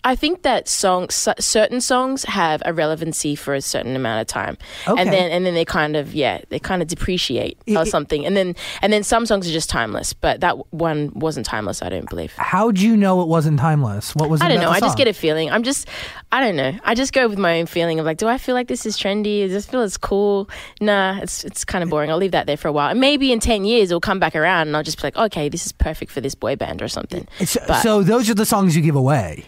I 0.05 0.15
think 0.15 0.41
that 0.43 0.67
songs, 0.67 1.27
certain 1.39 1.79
songs 1.81 2.23
have 2.25 2.61
a 2.65 2.73
relevancy 2.73 3.35
for 3.35 3.53
a 3.55 3.61
certain 3.61 3.95
amount 3.95 4.21
of 4.21 4.27
time, 4.27 4.57
Okay. 4.87 5.01
and 5.01 5.11
then 5.13 5.31
and 5.31 5.45
then 5.45 5.53
they 5.53 5.65
kind 5.65 5.95
of 5.95 6.13
yeah 6.13 6.41
they 6.49 6.59
kind 6.59 6.81
of 6.81 6.87
depreciate 6.87 7.57
It- 7.65 7.77
or 7.77 7.85
something, 7.85 8.25
and 8.25 8.35
then 8.35 8.55
and 8.81 8.91
then 8.91 9.03
some 9.03 9.25
songs 9.25 9.47
are 9.47 9.51
just 9.53 9.69
timeless, 9.69 10.13
but 10.13 10.41
that 10.41 10.71
one 10.73 11.11
wasn't 11.15 11.45
timeless. 11.45 11.81
I 11.81 11.89
don't 11.89 12.09
believe. 12.09 12.33
How'd 12.37 12.79
you 12.79 12.97
know 12.97 13.21
it 13.21 13.27
wasn't 13.27 13.59
timeless? 13.59 14.13
What 14.15 14.29
was 14.29 14.41
it 14.41 14.45
I 14.45 14.49
don't 14.49 14.59
know. 14.61 14.69
I 14.69 14.79
just 14.79 14.97
get 14.97 15.07
a 15.07 15.13
feeling. 15.13 15.49
I'm 15.51 15.63
just, 15.63 15.87
I 16.31 16.41
don't 16.41 16.55
know. 16.55 16.73
I 16.83 16.95
just 16.95 17.13
go 17.13 17.27
with 17.27 17.37
my 17.39 17.59
own 17.59 17.65
feeling 17.65 17.99
of 17.99 18.05
like, 18.05 18.17
do 18.17 18.27
I 18.27 18.37
feel 18.37 18.55
like 18.55 18.67
this 18.67 18.85
is 18.85 18.97
trendy? 18.97 19.43
Does 19.43 19.51
this 19.53 19.65
feel 19.65 19.81
as 19.81 19.97
cool? 19.97 20.49
Nah, 20.81 21.19
it's 21.21 21.43
it's 21.45 21.63
kind 21.63 21.83
of 21.83 21.89
boring. 21.89 22.09
I'll 22.11 22.17
leave 22.17 22.31
that 22.31 22.45
there 22.45 22.57
for 22.57 22.67
a 22.67 22.71
while. 22.73 22.89
And 22.89 22.99
maybe 22.99 23.31
in 23.31 23.39
ten 23.39 23.63
years 23.63 23.89
it'll 23.91 24.01
come 24.01 24.19
back 24.19 24.35
around, 24.35 24.67
and 24.67 24.75
I'll 24.75 24.83
just 24.83 24.97
be 24.97 25.03
like, 25.07 25.15
okay, 25.17 25.47
this 25.49 25.65
is 25.65 25.71
perfect 25.71 26.11
for 26.11 26.19
this 26.21 26.35
boy 26.35 26.55
band 26.57 26.81
or 26.81 26.87
something. 26.89 27.25
So, 27.45 27.61
But- 27.67 27.81
so 27.81 28.03
those 28.03 28.29
are 28.29 28.33
the 28.35 28.45
songs 28.45 28.75
you 28.75 28.81
give 28.81 28.95
away. 28.97 29.45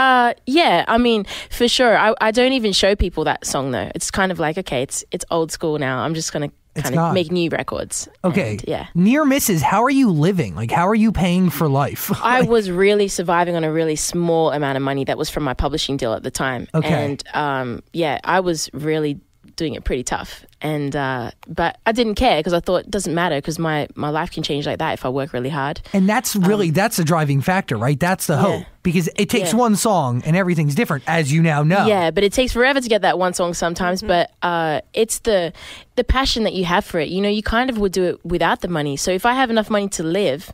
Uh, 0.00 0.34
yeah, 0.46 0.84
I 0.88 0.96
mean, 0.96 1.26
for 1.50 1.68
sure. 1.68 1.96
I, 1.96 2.14
I 2.20 2.30
don't 2.30 2.54
even 2.54 2.72
show 2.72 2.96
people 2.96 3.24
that 3.24 3.44
song 3.44 3.70
though. 3.70 3.90
It's 3.94 4.10
kind 4.10 4.32
of 4.32 4.38
like, 4.38 4.56
okay, 4.56 4.82
it's 4.82 5.04
it's 5.10 5.24
old 5.30 5.52
school 5.52 5.78
now. 5.78 5.98
I'm 5.98 6.14
just 6.14 6.32
gonna 6.32 6.50
It's 6.74 6.88
kind 6.88 6.98
of 6.98 7.12
make 7.12 7.30
new 7.30 7.50
records. 7.50 8.08
Okay. 8.24 8.52
And, 8.52 8.64
yeah. 8.66 8.86
Near 8.94 9.26
misses. 9.26 9.60
How 9.60 9.82
are 9.82 9.90
you 9.90 10.10
living? 10.10 10.54
Like 10.54 10.70
how 10.70 10.88
are 10.88 10.94
you 10.94 11.12
paying 11.12 11.50
for 11.50 11.68
life? 11.68 12.10
I 12.24 12.42
was 12.42 12.70
really 12.70 13.08
surviving 13.08 13.56
on 13.56 13.64
a 13.64 13.72
really 13.72 13.96
small 13.96 14.52
amount 14.52 14.76
of 14.76 14.82
money 14.82 15.04
that 15.04 15.18
was 15.18 15.28
from 15.28 15.42
my 15.42 15.54
publishing 15.54 15.98
deal 15.98 16.14
at 16.14 16.22
the 16.22 16.30
time. 16.30 16.66
Okay. 16.74 16.88
And 16.88 17.22
um, 17.34 17.82
yeah, 17.92 18.20
I 18.24 18.40
was 18.40 18.70
really 18.72 19.20
doing 19.60 19.74
it 19.74 19.84
pretty 19.84 20.02
tough. 20.02 20.44
And 20.62 20.96
uh, 20.96 21.30
but 21.46 21.78
I 21.86 21.92
didn't 21.92 22.14
care 22.16 22.38
because 22.40 22.52
I 22.54 22.60
thought 22.60 22.84
it 22.86 22.90
doesn't 22.90 23.14
matter 23.14 23.36
because 23.36 23.58
my 23.58 23.86
my 23.94 24.08
life 24.10 24.30
can 24.30 24.42
change 24.42 24.66
like 24.66 24.78
that 24.78 24.94
if 24.94 25.04
I 25.04 25.08
work 25.10 25.32
really 25.32 25.50
hard. 25.50 25.80
And 25.92 26.08
that's 26.08 26.34
really 26.34 26.70
that's 26.70 26.96
the 26.96 27.04
driving 27.04 27.40
factor, 27.42 27.76
right? 27.76 27.98
That's 28.00 28.26
the 28.26 28.36
hope 28.38 28.64
because 28.82 29.08
it 29.16 29.28
takes 29.30 29.52
Yeah. 29.52 29.58
one 29.58 29.76
song 29.76 30.22
and 30.24 30.34
everything's 30.36 30.74
different, 30.74 31.04
as 31.06 31.30
you 31.32 31.42
now 31.42 31.62
know. 31.62 31.86
Yeah, 31.86 32.10
but 32.10 32.24
it 32.24 32.32
takes 32.32 32.52
forever 32.52 32.80
to 32.80 32.88
get 32.88 33.02
that 33.02 33.18
one 33.18 33.34
song 33.34 33.54
sometimes. 33.54 34.02
But 34.02 34.32
uh, 34.42 34.80
it's 34.94 35.20
the 35.20 35.52
the 35.96 36.04
passion 36.04 36.44
that 36.44 36.54
you 36.54 36.64
have 36.64 36.84
for 36.84 36.98
it. 37.00 37.08
You 37.08 37.20
know, 37.20 37.28
you 37.28 37.42
kind 37.42 37.68
of 37.70 37.76
would 37.78 37.92
do 37.92 38.04
it 38.04 38.24
without 38.24 38.60
the 38.62 38.68
money. 38.68 38.96
So 38.96 39.10
if 39.12 39.24
I 39.26 39.34
have 39.34 39.50
enough 39.50 39.68
money 39.70 39.88
to 39.90 40.02
live, 40.02 40.52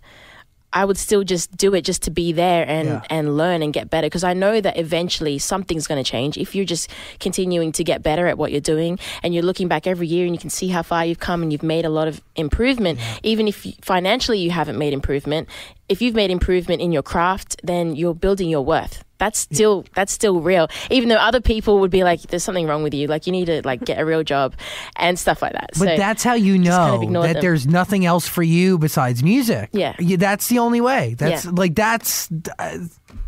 I 0.77 0.85
would 0.85 0.99
still 0.99 1.25
just 1.25 1.57
do 1.57 1.75
it 1.75 1.83
just 1.91 2.03
to 2.03 2.11
be 2.11 2.33
there 2.33 2.65
and 2.69 2.89
Yeah. 2.89 3.03
and 3.09 3.37
learn 3.37 3.63
and 3.63 3.73
get 3.73 3.89
better 3.89 4.07
because 4.07 4.25
I 4.25 4.35
know 4.35 4.61
that 4.61 4.77
eventually 4.79 5.39
something's 5.39 5.87
going 5.87 6.03
to 6.05 6.09
change. 6.17 6.37
If 6.37 6.55
you're 6.55 6.67
just 6.77 6.91
continuing 7.19 7.73
to 7.73 7.83
get 7.83 8.03
better 8.03 8.27
at 8.27 8.37
what 8.37 8.53
you're 8.53 8.61
doing 8.75 8.99
and 9.23 9.35
you're 9.35 9.43
looking 9.51 9.69
back 9.69 9.87
every 9.87 10.07
year 10.07 10.25
and 10.27 10.35
you 10.35 10.39
can 10.39 10.51
see 10.51 10.69
how 10.69 10.83
far 10.83 11.03
you've 11.07 11.19
come 11.29 11.43
and 11.43 11.51
you've 11.53 11.63
made 11.77 11.85
a 11.87 11.91
lot 11.99 12.09
of 12.09 12.21
improvement 12.37 12.99
even 13.23 13.49
if 13.49 13.67
financially 13.81 14.39
you 14.39 14.51
haven't 14.51 14.77
made 14.79 14.93
improvement 14.93 15.49
if 15.89 16.03
you've 16.03 16.15
made 16.15 16.31
improvement 16.31 16.83
in 16.83 16.93
your 16.93 17.03
craft 17.03 17.57
then 17.65 17.97
you're 17.97 18.15
building 18.15 18.49
your 18.51 18.65
worth 18.65 19.03
that's 19.19 19.39
still 19.39 19.85
that's 19.95 20.13
still 20.13 20.41
real 20.41 20.69
even 20.91 21.09
though 21.09 21.17
other 21.17 21.41
people 21.41 21.81
would 21.81 21.91
be 21.91 22.05
like 22.05 22.21
there's 22.23 22.45
something 22.45 22.67
wrong 22.67 22.83
with 22.83 22.93
you 22.95 23.07
like 23.07 23.27
you 23.27 23.33
need 23.33 23.47
to 23.47 23.63
like 23.65 23.85
get 23.85 23.99
a 23.99 24.05
real 24.05 24.23
job 24.23 24.55
and 24.97 25.19
stuff 25.19 25.41
like 25.43 25.53
that 25.53 25.71
But 25.79 25.79
so 25.79 25.97
that's 25.97 26.23
how 26.23 26.35
you 26.35 26.59
just 26.63 26.77
kind 26.77 27.11
know 27.11 27.21
of 27.21 27.27
that 27.27 27.33
them. 27.35 27.43
there's 27.43 27.67
nothing 27.67 28.05
else 28.05 28.29
for 28.29 28.43
you 28.43 28.79
besides 28.79 29.23
music. 29.23 29.71
Yeah. 29.73 29.95
that's 30.19 30.49
the 30.49 30.59
only 30.59 30.81
way. 30.81 31.15
That's 31.19 31.45
Yeah. 31.45 31.51
like 31.55 31.75
that's 31.75 32.29
uh, 32.59 32.79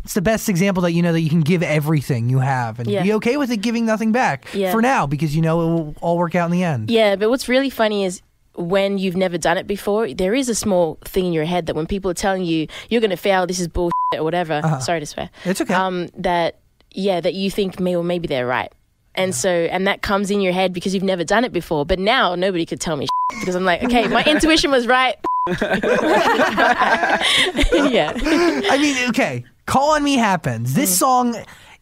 it's 0.03 0.13
the 0.13 0.21
best 0.21 0.49
example 0.49 0.81
that 0.83 0.91
you 0.93 1.01
know 1.01 1.11
that 1.13 1.21
you 1.21 1.29
can 1.29 1.41
give 1.41 1.61
everything 1.63 2.29
you 2.29 2.39
have 2.39 2.79
and 2.79 2.89
Yeah. 2.89 3.03
be 3.03 3.13
okay 3.13 3.37
with 3.37 3.51
it 3.51 3.57
giving 3.57 3.85
nothing 3.85 4.11
back 4.11 4.47
Yeah. 4.53 4.71
for 4.71 4.81
now 4.81 5.05
because 5.07 5.35
you 5.35 5.41
know 5.41 5.61
it 5.61 5.65
will 5.65 5.95
all 6.01 6.17
work 6.17 6.35
out 6.35 6.45
in 6.45 6.51
the 6.51 6.63
end. 6.63 6.89
Yeah, 6.89 7.15
but 7.15 7.29
what's 7.29 7.47
really 7.49 7.69
funny 7.69 8.05
is 8.05 8.21
when 8.55 8.97
you've 8.97 9.15
never 9.15 9.37
done 9.37 9.57
it 9.57 9.67
before, 9.67 10.13
there 10.13 10.33
is 10.33 10.49
a 10.49 10.55
small 10.55 10.97
thing 11.05 11.25
in 11.27 11.33
your 11.33 11.45
head 11.45 11.65
that 11.67 11.75
when 11.75 11.85
people 11.87 12.11
are 12.11 12.15
telling 12.15 12.43
you 12.43 12.67
you're 12.89 13.01
going 13.01 13.09
to 13.11 13.15
fail, 13.17 13.45
this 13.47 13.59
is 13.59 13.67
bullshit 13.67 13.93
or 14.17 14.23
whatever. 14.23 14.61
Sorry 14.81 14.99
to 14.99 15.05
swear. 15.05 15.29
It's 15.45 15.61
okay. 15.61 15.73
Um, 15.73 16.09
that 16.17 16.57
yeah, 16.91 17.21
that 17.21 17.33
you 17.35 17.51
think 17.51 17.79
me 17.79 17.95
or 17.95 18.03
maybe 18.03 18.27
they're 18.27 18.47
right. 18.47 18.71
And 19.15 19.35
so, 19.35 19.49
and 19.49 19.85
that 19.87 20.01
comes 20.01 20.31
in 20.31 20.39
your 20.41 20.53
head 20.53 20.71
because 20.73 20.93
you've 20.93 21.03
never 21.03 21.23
done 21.23 21.43
it 21.43 21.51
before. 21.51 21.85
But 21.85 21.99
now 21.99 22.35
nobody 22.35 22.65
could 22.65 22.79
tell 22.79 22.95
me 22.95 23.07
because 23.39 23.55
I'm 23.55 23.65
like, 23.65 23.83
okay, 23.83 24.07
my 24.07 24.23
intuition 24.23 24.71
was 24.71 24.87
right. 24.87 25.15
yeah. 25.51 25.63
I 28.15 28.77
mean, 28.81 29.09
okay, 29.09 29.43
"Call 29.65 29.91
on 29.95 30.03
Me" 30.03 30.15
happens. 30.15 30.73
This 30.73 30.93
Mm. 30.95 30.97
song, 30.97 31.35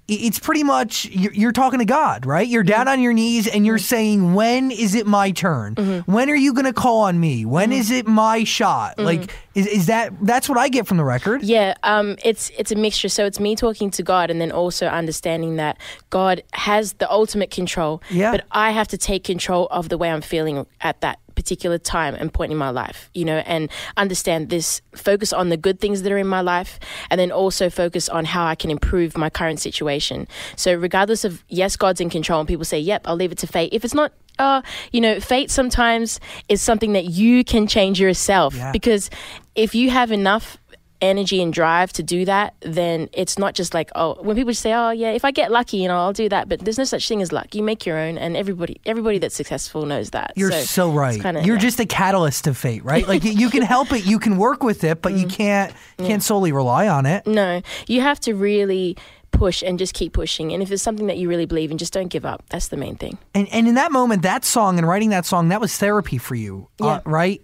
it's 0.07 0.39
pretty 0.39 0.63
much 0.63 1.05
you're, 1.05 1.33
you're 1.33 1.51
talking 1.51 1.79
to 1.79 1.85
God, 1.85 2.25
right? 2.25 2.47
You're 2.47 2.63
down 2.63 2.87
on 2.87 3.01
your 3.01 3.11
knees 3.11 3.45
and 3.45 3.65
you're 3.65 3.77
saying, 3.77 4.33
"When 4.33 4.71
is 4.71 4.95
it 4.95 5.05
my 5.05 5.31
turn? 5.31 5.75
Mm-hmm. 5.75 6.11
When 6.11 6.29
are 6.29 6.35
you 6.35 6.53
going 6.53 6.65
to 6.65 6.73
call 6.73 7.01
on 7.01 7.19
me? 7.19 7.43
When 7.45 7.71
is 7.71 7.91
it 7.91 8.07
my 8.07 8.43
shot?" 8.45 8.97
Like, 8.97 9.33
is, 9.53 9.67
is 9.67 9.85
that 9.87 10.13
that's 10.21 10.47
what 10.47 10.57
I 10.57 10.69
get 10.69 10.87
from 10.87 10.97
the 10.97 11.03
record? 11.03 11.41
Mm-hmm. 11.41 11.49
Yeah, 11.49 11.73
um, 11.83 12.15
it's 12.23 12.49
it's 12.57 12.71
a 12.71 12.75
mixture. 12.75 13.09
So 13.09 13.25
it's 13.25 13.39
me 13.39 13.55
talking 13.55 13.91
to 13.91 14.03
God, 14.03 14.29
and 14.29 14.39
then 14.39 14.51
also 14.51 14.87
understanding 14.87 15.57
that 15.57 15.77
God 16.09 16.41
has 16.53 16.93
the 16.93 17.11
ultimate 17.11 17.51
control. 17.51 18.01
Yeah. 18.09 18.31
But 18.31 18.45
I 18.51 18.71
have 18.71 18.87
to 18.89 18.97
take 18.97 19.25
control 19.25 19.67
of 19.71 19.89
the 19.89 19.97
way 19.97 20.09
I'm 20.09 20.21
feeling 20.21 20.65
at 20.81 21.01
that 21.01 21.19
particular 21.37 21.77
time 21.77 22.13
and 22.15 22.33
point 22.33 22.51
in 22.51 22.57
my 22.57 22.71
life. 22.71 23.09
You 23.13 23.23
know, 23.23 23.37
and 23.45 23.69
understand 23.95 24.49
this. 24.49 24.81
Focus 24.95 25.31
on 25.31 25.47
the 25.49 25.57
good 25.57 25.79
things 25.79 26.01
that 26.01 26.11
are 26.11 26.17
in 26.17 26.27
my 26.27 26.41
life, 26.41 26.79
and 27.09 27.17
then 27.21 27.31
also 27.31 27.69
focus 27.69 28.09
on 28.09 28.25
how 28.25 28.45
I 28.45 28.55
can 28.55 28.69
improve 28.71 29.15
my 29.15 29.29
current 29.29 29.59
situation. 29.61 30.27
So 30.57 30.73
regardless 30.73 31.23
of 31.23 31.43
yes, 31.47 31.77
God's 31.77 32.01
in 32.01 32.09
control, 32.09 32.39
and 32.41 32.47
people 32.49 32.65
say, 32.65 32.79
"Yep, 32.79 33.01
I'll 33.05 33.15
leave 33.15 33.31
it 33.31 33.37
to 33.39 33.47
fate." 33.47 33.69
If 33.71 33.85
it's 33.85 33.93
not. 33.93 34.11
Uh, 34.39 34.61
you 34.91 35.01
know, 35.01 35.19
fate 35.19 35.49
sometimes 35.49 36.19
is 36.47 36.61
something 36.61 36.93
that 36.93 37.05
you 37.05 37.43
can 37.43 37.65
change 37.65 37.99
yourself 37.99 38.53
Yeah. 38.53 38.71
because 38.71 39.09
if 39.55 39.73
you 39.73 39.89
have 39.89 40.11
enough 40.11 40.59
energy 41.01 41.41
and 41.41 41.53
drive 41.53 41.93
to 41.93 42.03
do 42.03 42.25
that, 42.25 42.55
then 42.61 43.09
it's 43.13 43.37
not 43.37 43.53
just 43.53 43.73
like 43.73 43.89
oh, 43.95 44.15
when 44.21 44.35
people 44.35 44.53
say 44.53 44.73
oh 44.73 44.89
yeah, 44.91 45.11
if 45.11 45.23
I 45.25 45.31
get 45.31 45.51
lucky, 45.51 45.77
you 45.77 45.87
know, 45.87 45.97
I'll 45.97 46.13
do 46.13 46.29
that. 46.29 46.49
But 46.49 46.59
there's 46.61 46.77
no 46.77 46.83
such 46.85 47.07
thing 47.07 47.21
as 47.21 47.31
luck. 47.31 47.53
You 47.55 47.63
make 47.63 47.85
your 47.85 47.97
own, 47.97 48.17
and 48.17 48.35
everybody 48.37 48.79
everybody 48.85 49.17
that's 49.19 49.35
successful 49.35 49.85
knows 49.85 50.09
that. 50.11 50.33
You're 50.35 50.51
so, 50.51 50.89
it's 50.89 50.95
right. 50.97 51.21
kinda- 51.21 51.43
You're 51.45 51.55
yeah. 51.55 51.61
just 51.61 51.79
a 51.79 51.85
catalyst 51.85 52.47
of 52.47 52.57
fate, 52.57 52.83
right? 52.83 53.07
Like 53.07 53.23
you- 53.23 53.49
can 53.49 53.61
help 53.75 53.91
it, 53.93 54.05
you 54.05 54.19
can 54.19 54.37
work 54.37 54.63
with 54.63 54.83
it, 54.83 55.01
but 55.01 55.13
Mm. 55.13 55.19
you 55.21 55.27
can't 55.27 55.73
can't 55.99 56.21
solely 56.23 56.51
rely 56.51 56.87
on 56.87 57.05
it. 57.05 57.25
no. 57.27 57.61
You 57.87 58.01
have 58.01 58.19
to 58.21 58.33
really 58.33 58.97
push 59.31 59.61
and 59.61 59.77
just 59.77 59.93
keep 59.93 60.13
pushing. 60.13 60.51
And 60.53 60.63
if 60.63 60.71
it's 60.71 60.81
something 60.81 61.07
that 61.07 61.17
you 61.17 61.27
really 61.29 61.45
believe 61.45 61.69
in, 61.69 61.77
just 61.77 61.93
don't 61.93 62.07
give 62.07 62.25
up. 62.25 62.43
That's 62.49 62.69
the 62.69 62.77
main 62.77 62.95
thing. 62.95 63.17
And 63.35 63.47
and 63.51 63.67
in 63.67 63.75
that 63.75 63.91
moment, 63.91 64.21
that 64.23 64.43
song 64.45 64.77
and 64.79 64.87
writing 64.87 65.09
that 65.11 65.25
song, 65.25 65.49
that 65.49 65.61
was 65.61 65.75
therapy 65.77 66.17
for 66.17 66.33
you, 66.35 66.67
uh, 66.81 66.85
Yeah. 66.85 66.99
right? 67.05 67.41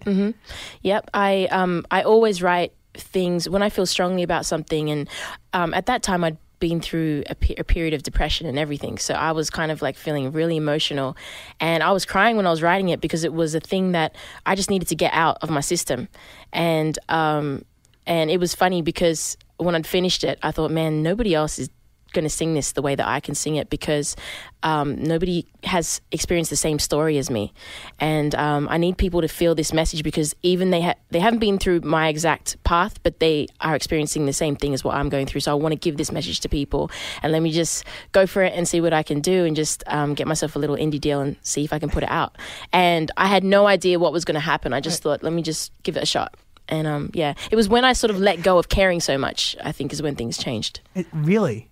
Yep. 0.82 1.10
I 1.14 1.46
um 1.50 1.84
I 1.90 2.02
always 2.02 2.42
write 2.42 2.72
things 2.94 3.48
when 3.48 3.62
I 3.62 3.68
feel 3.68 3.86
strongly 3.86 4.22
about 4.22 4.46
something, 4.46 4.90
and 4.90 5.08
um, 5.52 5.74
at 5.74 5.86
that 5.86 6.02
time 6.02 6.24
I'd 6.24 6.38
been 6.60 6.80
through 6.80 7.22
a, 7.28 7.34
pe- 7.34 7.56
a 7.58 7.64
period 7.64 7.92
of 7.92 8.02
depression 8.02 8.46
and 8.46 8.58
everything. 8.58 8.96
So 8.96 9.12
I 9.12 9.32
was 9.32 9.50
kind 9.50 9.70
of 9.70 9.82
like 9.82 9.96
feeling 9.96 10.32
really 10.32 10.56
emotional. 10.56 11.14
And 11.60 11.82
I 11.82 11.92
was 11.92 12.06
crying 12.06 12.36
when 12.36 12.46
I 12.46 12.50
was 12.50 12.62
writing 12.62 12.88
it 12.88 13.02
because 13.02 13.22
it 13.22 13.34
was 13.34 13.54
a 13.54 13.60
thing 13.60 13.92
that 13.92 14.16
I 14.46 14.54
just 14.54 14.70
needed 14.70 14.88
to 14.88 14.94
get 14.94 15.12
out 15.12 15.36
of 15.42 15.50
my 15.50 15.60
system. 15.60 16.08
And, 16.54 16.98
um, 17.10 17.66
and 18.06 18.30
it 18.30 18.38
was 18.40 18.54
funny 18.54 18.80
because 18.80 19.36
when 19.58 19.74
I'd 19.74 19.86
finished 19.86 20.24
it, 20.24 20.38
I 20.42 20.52
thought, 20.52 20.70
man, 20.70 21.02
nobody 21.02 21.34
else 21.34 21.58
is 21.58 21.68
going 22.14 22.24
to 22.24 22.30
sing 22.30 22.54
this 22.54 22.72
the 22.72 22.82
way 22.82 22.94
that 22.94 23.06
I 23.06 23.20
can 23.20 23.34
sing 23.34 23.56
it 23.56 23.68
because 23.68 24.16
um, 24.62 24.96
nobody 24.96 25.46
has 25.64 26.00
experienced 26.10 26.48
the 26.48 26.56
same 26.56 26.78
story 26.78 27.18
as 27.18 27.30
me, 27.30 27.52
and 28.00 28.34
um, 28.34 28.66
I 28.70 28.78
need 28.78 28.96
people 28.96 29.20
to 29.20 29.28
feel 29.28 29.54
this 29.54 29.74
message 29.74 30.02
because 30.02 30.34
even 30.42 30.70
they 30.70 30.80
ha- 30.80 30.94
they 31.10 31.20
haven't 31.20 31.40
been 31.40 31.58
through 31.58 31.80
my 31.80 32.08
exact 32.08 32.62
path, 32.64 33.02
but 33.02 33.20
they 33.20 33.46
are 33.60 33.76
experiencing 33.76 34.24
the 34.24 34.32
same 34.32 34.56
thing 34.56 34.72
as 34.72 34.82
what 34.82 34.94
I'm 34.94 35.10
going 35.10 35.26
through. 35.26 35.42
So 35.42 35.52
I 35.52 35.54
want 35.54 35.72
to 35.72 35.78
give 35.78 35.98
this 35.98 36.10
message 36.10 36.40
to 36.40 36.48
people, 36.48 36.90
and 37.22 37.30
let 37.30 37.42
me 37.42 37.52
just 37.52 37.84
go 38.12 38.26
for 38.26 38.42
it 38.42 38.54
and 38.54 38.66
see 38.66 38.80
what 38.80 38.94
I 38.94 39.02
can 39.02 39.20
do, 39.20 39.44
and 39.44 39.54
just 39.54 39.84
um, 39.86 40.14
get 40.14 40.26
myself 40.26 40.56
a 40.56 40.58
little 40.58 40.76
indie 40.76 41.00
deal 41.00 41.20
and 41.20 41.36
see 41.42 41.64
if 41.64 41.72
I 41.72 41.78
can 41.78 41.90
put 41.90 42.02
it 42.02 42.10
out. 42.10 42.36
And 42.72 43.10
I 43.18 43.26
had 43.26 43.44
no 43.44 43.66
idea 43.66 43.98
what 43.98 44.12
was 44.14 44.24
going 44.24 44.36
to 44.36 44.40
happen. 44.40 44.72
I 44.72 44.80
just 44.80 45.02
thought, 45.02 45.22
let 45.22 45.32
me 45.34 45.42
just 45.42 45.72
give 45.82 45.98
it 45.98 46.02
a 46.02 46.06
shot. 46.06 46.34
And 46.68 46.86
um, 46.86 47.10
yeah, 47.12 47.34
it 47.50 47.56
was 47.56 47.68
when 47.68 47.84
I 47.84 47.92
sort 47.92 48.10
of 48.10 48.18
let 48.18 48.42
go 48.42 48.58
of 48.58 48.68
caring 48.68 49.00
so 49.00 49.18
much. 49.18 49.56
I 49.62 49.72
think 49.72 49.92
is 49.92 50.00
when 50.00 50.16
things 50.16 50.38
changed. 50.38 50.80
It, 50.94 51.06
really? 51.12 51.68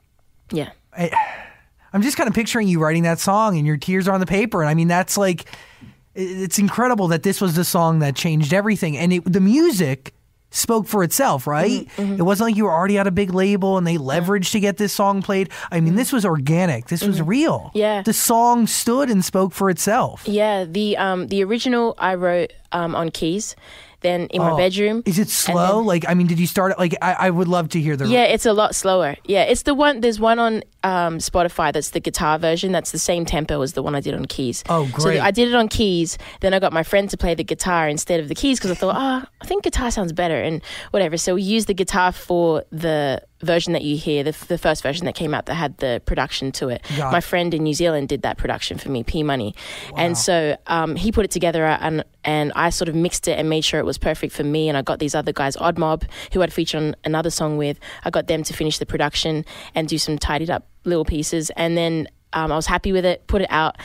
Yeah. 0.52 0.70
I'm 1.92 2.02
just 2.02 2.16
kind 2.16 2.28
of 2.28 2.34
picturing 2.34 2.68
you 2.68 2.80
writing 2.80 3.02
that 3.02 3.18
song 3.18 3.56
and 3.58 3.66
your 3.66 3.76
tears 3.76 4.08
are 4.08 4.12
on 4.12 4.20
the 4.20 4.26
paper. 4.26 4.62
And 4.62 4.70
I 4.70 4.74
mean, 4.74 4.88
that's 4.88 5.16
like, 5.18 5.46
it's 6.14 6.58
incredible 6.58 7.08
that 7.08 7.22
this 7.22 7.40
was 7.40 7.54
the 7.54 7.64
song 7.64 7.98
that 8.00 8.14
changed 8.16 8.52
everything. 8.52 8.96
And 8.96 9.12
it, 9.12 9.24
the 9.30 9.40
music 9.40 10.14
spoke 10.50 10.86
for 10.86 11.02
itself, 11.02 11.46
right? 11.46 11.88
Mm-hmm, 11.96 12.14
It 12.14 12.22
wasn't 12.22 12.48
like 12.50 12.56
you 12.56 12.64
were 12.64 12.70
already 12.70 12.98
at 12.98 13.06
a 13.06 13.10
big 13.10 13.32
label 13.32 13.78
and 13.78 13.86
they 13.86 13.96
leveraged 13.96 14.52
to 14.52 14.60
get 14.60 14.76
this 14.76 14.92
song 14.92 15.22
played. 15.22 15.48
I 15.70 15.80
mean, 15.80 15.94
this 15.94 16.12
was 16.12 16.26
organic. 16.26 16.88
This 16.88 17.02
was 17.02 17.22
real. 17.22 17.60
Mm-hmm. 17.60 17.78
Yeah. 17.78 18.02
The 18.02 18.12
song 18.12 18.66
stood 18.66 19.08
and 19.08 19.24
spoke 19.24 19.52
for 19.54 19.70
itself. 19.70 20.28
Yeah, 20.28 20.64
the 20.64 20.96
um 20.98 21.28
the 21.28 21.42
original 21.44 21.94
I 21.96 22.16
wrote 22.16 22.52
um 22.72 22.94
on 22.94 23.10
keys, 23.10 23.56
then 24.02 24.26
in 24.28 24.40
my 24.42 24.52
Oh. 24.52 24.56
bedroom. 24.56 25.02
Is 25.06 25.18
it 25.18 25.28
slow? 25.28 25.80
like, 25.80 26.04
I 26.08 26.14
mean, 26.14 26.26
did 26.26 26.38
you 26.38 26.46
start 26.46 26.72
it? 26.72 26.78
Like, 26.78 26.94
I, 27.02 27.12
I 27.26 27.30
would 27.30 27.48
love 27.48 27.68
to 27.70 27.80
hear 27.80 27.96
the. 27.96 28.06
yeah, 28.08 28.24
it's 28.24 28.46
a 28.46 28.52
lot 28.52 28.74
slower. 28.74 29.16
Yeah, 29.24 29.42
it's 29.44 29.62
the 29.62 29.74
one. 29.74 30.00
There's 30.00 30.20
one 30.20 30.38
on 30.38 30.62
um, 30.84 31.18
Spotify 31.18 31.72
that's 31.72 31.90
the 31.90 32.00
guitar 32.00 32.38
version. 32.38 32.72
That's 32.72 32.92
the 32.92 32.98
same 32.98 33.24
tempo 33.24 33.60
as 33.62 33.72
the 33.74 33.82
one 33.82 33.94
I 33.94 34.00
did 34.00 34.14
on 34.14 34.24
keys. 34.26 34.64
Oh, 34.68 34.84
great! 34.84 34.96
So 34.96 35.04
great. 35.04 35.20
I 35.20 35.30
did 35.30 35.48
it 35.48 35.54
on 35.54 35.68
keys. 35.68 36.18
Then 36.40 36.54
I 36.54 36.58
got 36.58 36.72
my 36.72 36.82
friend 36.82 37.08
to 37.10 37.16
play 37.16 37.34
the 37.34 37.44
guitar 37.44 37.88
instead 37.88 38.20
of 38.20 38.28
the 38.28 38.34
keys 38.34 38.58
because 38.58 38.70
I 38.70 38.74
thought, 38.74 38.96
ah, 38.96 39.26
I 39.40 39.46
think 39.46 39.64
guitar 39.64 39.90
sounds 39.90 40.12
better 40.12 40.40
and 40.40 40.62
whatever. 40.90 41.16
So 41.16 41.34
we 41.34 41.42
used 41.42 41.66
the 41.68 41.74
guitar 41.74 42.12
for 42.12 42.64
the 42.70 43.22
version 43.42 43.72
that 43.72 43.82
you 43.82 43.96
hear, 43.96 44.22
the, 44.22 44.36
the 44.46 44.58
first 44.58 44.82
version 44.82 45.04
that 45.06 45.14
came 45.14 45.34
out 45.34 45.46
that 45.46 45.54
had 45.54 45.76
the 45.78 46.00
production 46.06 46.52
to 46.52 46.68
it. 46.68 46.82
Got 46.96 47.10
my 47.12 47.18
it. 47.18 47.24
friend 47.24 47.52
in 47.52 47.64
New 47.64 47.74
Zealand 47.74 48.08
did 48.08 48.22
that 48.22 48.38
production 48.38 48.78
for 48.78 48.88
me, 48.88 49.02
P 49.02 49.22
Money, 49.22 49.54
and 49.96 50.16
so 50.16 50.56
um, 50.66 50.96
he 50.96 51.12
put 51.12 51.24
it 51.24 51.30
together 51.30 51.64
and 51.64 52.04
and 52.24 52.52
I 52.54 52.70
sort 52.70 52.88
of 52.88 52.94
mixed 52.94 53.26
it 53.28 53.38
and 53.38 53.48
made 53.48 53.64
sure 53.64 53.80
it 53.80 53.86
was 53.86 53.98
perfect 53.98 54.32
for 54.32 54.44
me. 54.44 54.68
And 54.68 54.78
I 54.78 54.82
got 54.82 55.00
these 55.00 55.14
other 55.14 55.32
guys, 55.32 55.56
Odd 55.56 55.76
Mob, 55.76 56.04
who 56.32 56.42
I'd 56.42 56.52
featured 56.52 56.82
on 56.82 56.96
another 57.04 57.30
song 57.30 57.56
with. 57.56 57.80
I 58.04 58.10
got 58.10 58.28
them 58.28 58.44
to 58.44 58.52
finish 58.52 58.78
the 58.78 58.86
production 58.86 59.44
and 59.74 59.88
do 59.88 59.98
some 59.98 60.18
tidied 60.18 60.50
up 60.50 60.68
little 60.84 61.04
pieces, 61.04 61.50
and 61.56 61.76
then 61.76 62.08
um, 62.32 62.50
I 62.52 62.56
was 62.56 62.66
happy 62.66 62.92
with 62.92 63.04
it. 63.04 63.26
Put 63.26 63.42
it 63.42 63.48
out. 63.50 63.76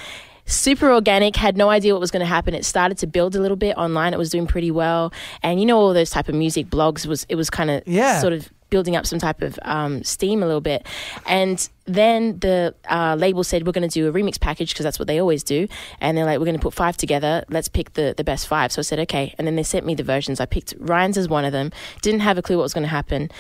Super 0.50 0.94
organic, 0.94 1.36
had 1.36 1.58
no 1.58 1.70
idea 1.70 1.94
what 1.94 2.00
was 2.00 2.10
going 2.12 2.22
to 2.22 2.26
happen. 2.26 2.54
It 2.54 2.64
started 2.64 2.98
to 3.00 3.08
build 3.08 3.36
a 3.36 3.42
little 3.42 3.58
bit 3.58 3.76
online. 3.78 4.14
It 4.14 4.18
was 4.18 4.30
doing 4.30 4.48
pretty 4.48 4.72
well, 4.72 5.12
and 5.44 5.60
you 5.60 5.66
know 5.66 5.78
all 5.78 5.94
those 5.94 6.10
type 6.10 6.30
of 6.30 6.36
music 6.36 6.68
blogs 6.68 7.06
was 7.06 7.26
it 7.28 7.36
was 7.36 7.50
kind 7.50 7.70
of 7.70 7.84
Yeah. 7.86 8.22
sort 8.22 8.32
of 8.32 8.50
building 8.70 8.98
up 8.98 9.06
some 9.06 9.18
type 9.18 9.42
of 9.42 9.58
um, 9.62 10.04
steam 10.04 10.44
a 10.44 10.46
little 10.46 10.60
bit. 10.62 10.86
And 11.26 11.70
then 11.86 12.38
the 12.40 12.76
uh, 12.90 13.16
label 13.18 13.46
said, 13.46 13.66
we're 13.66 13.72
going 13.72 13.88
to 13.88 13.94
do 13.94 14.10
a 14.10 14.12
remix 14.12 14.38
package 14.38 14.74
because 14.74 14.84
that's 14.84 15.00
what 15.00 15.08
they 15.08 15.20
always 15.22 15.42
do. 15.42 15.70
And 16.02 16.18
they're 16.18 16.26
like, 16.26 16.38
we're 16.38 16.44
going 16.46 16.58
to 16.58 16.62
put 16.62 16.74
five 16.74 16.98
together. 16.98 17.46
Let's 17.50 17.70
pick 17.70 17.94
the, 17.94 18.14
the 18.18 18.26
best 18.26 18.46
five. 18.46 18.74
So 18.74 18.80
I 18.80 18.84
said, 18.84 19.00
okay. 19.00 19.34
And 19.38 19.48
then 19.48 19.56
they 19.56 19.64
sent 19.64 19.86
me 19.86 19.96
the 19.96 20.04
versions. 20.04 20.42
I 20.42 20.48
picked 20.48 20.74
Ryan's 20.80 21.18
as 21.18 21.30
one 21.30 21.46
of 21.46 21.54
them. 21.54 21.72
Didn't 22.02 22.20
have 22.22 22.38
a 22.38 22.42
clue 22.42 22.58
what 22.58 22.64
was 22.64 22.74
going 22.74 22.84
to 22.84 22.90
happen. 22.90 23.32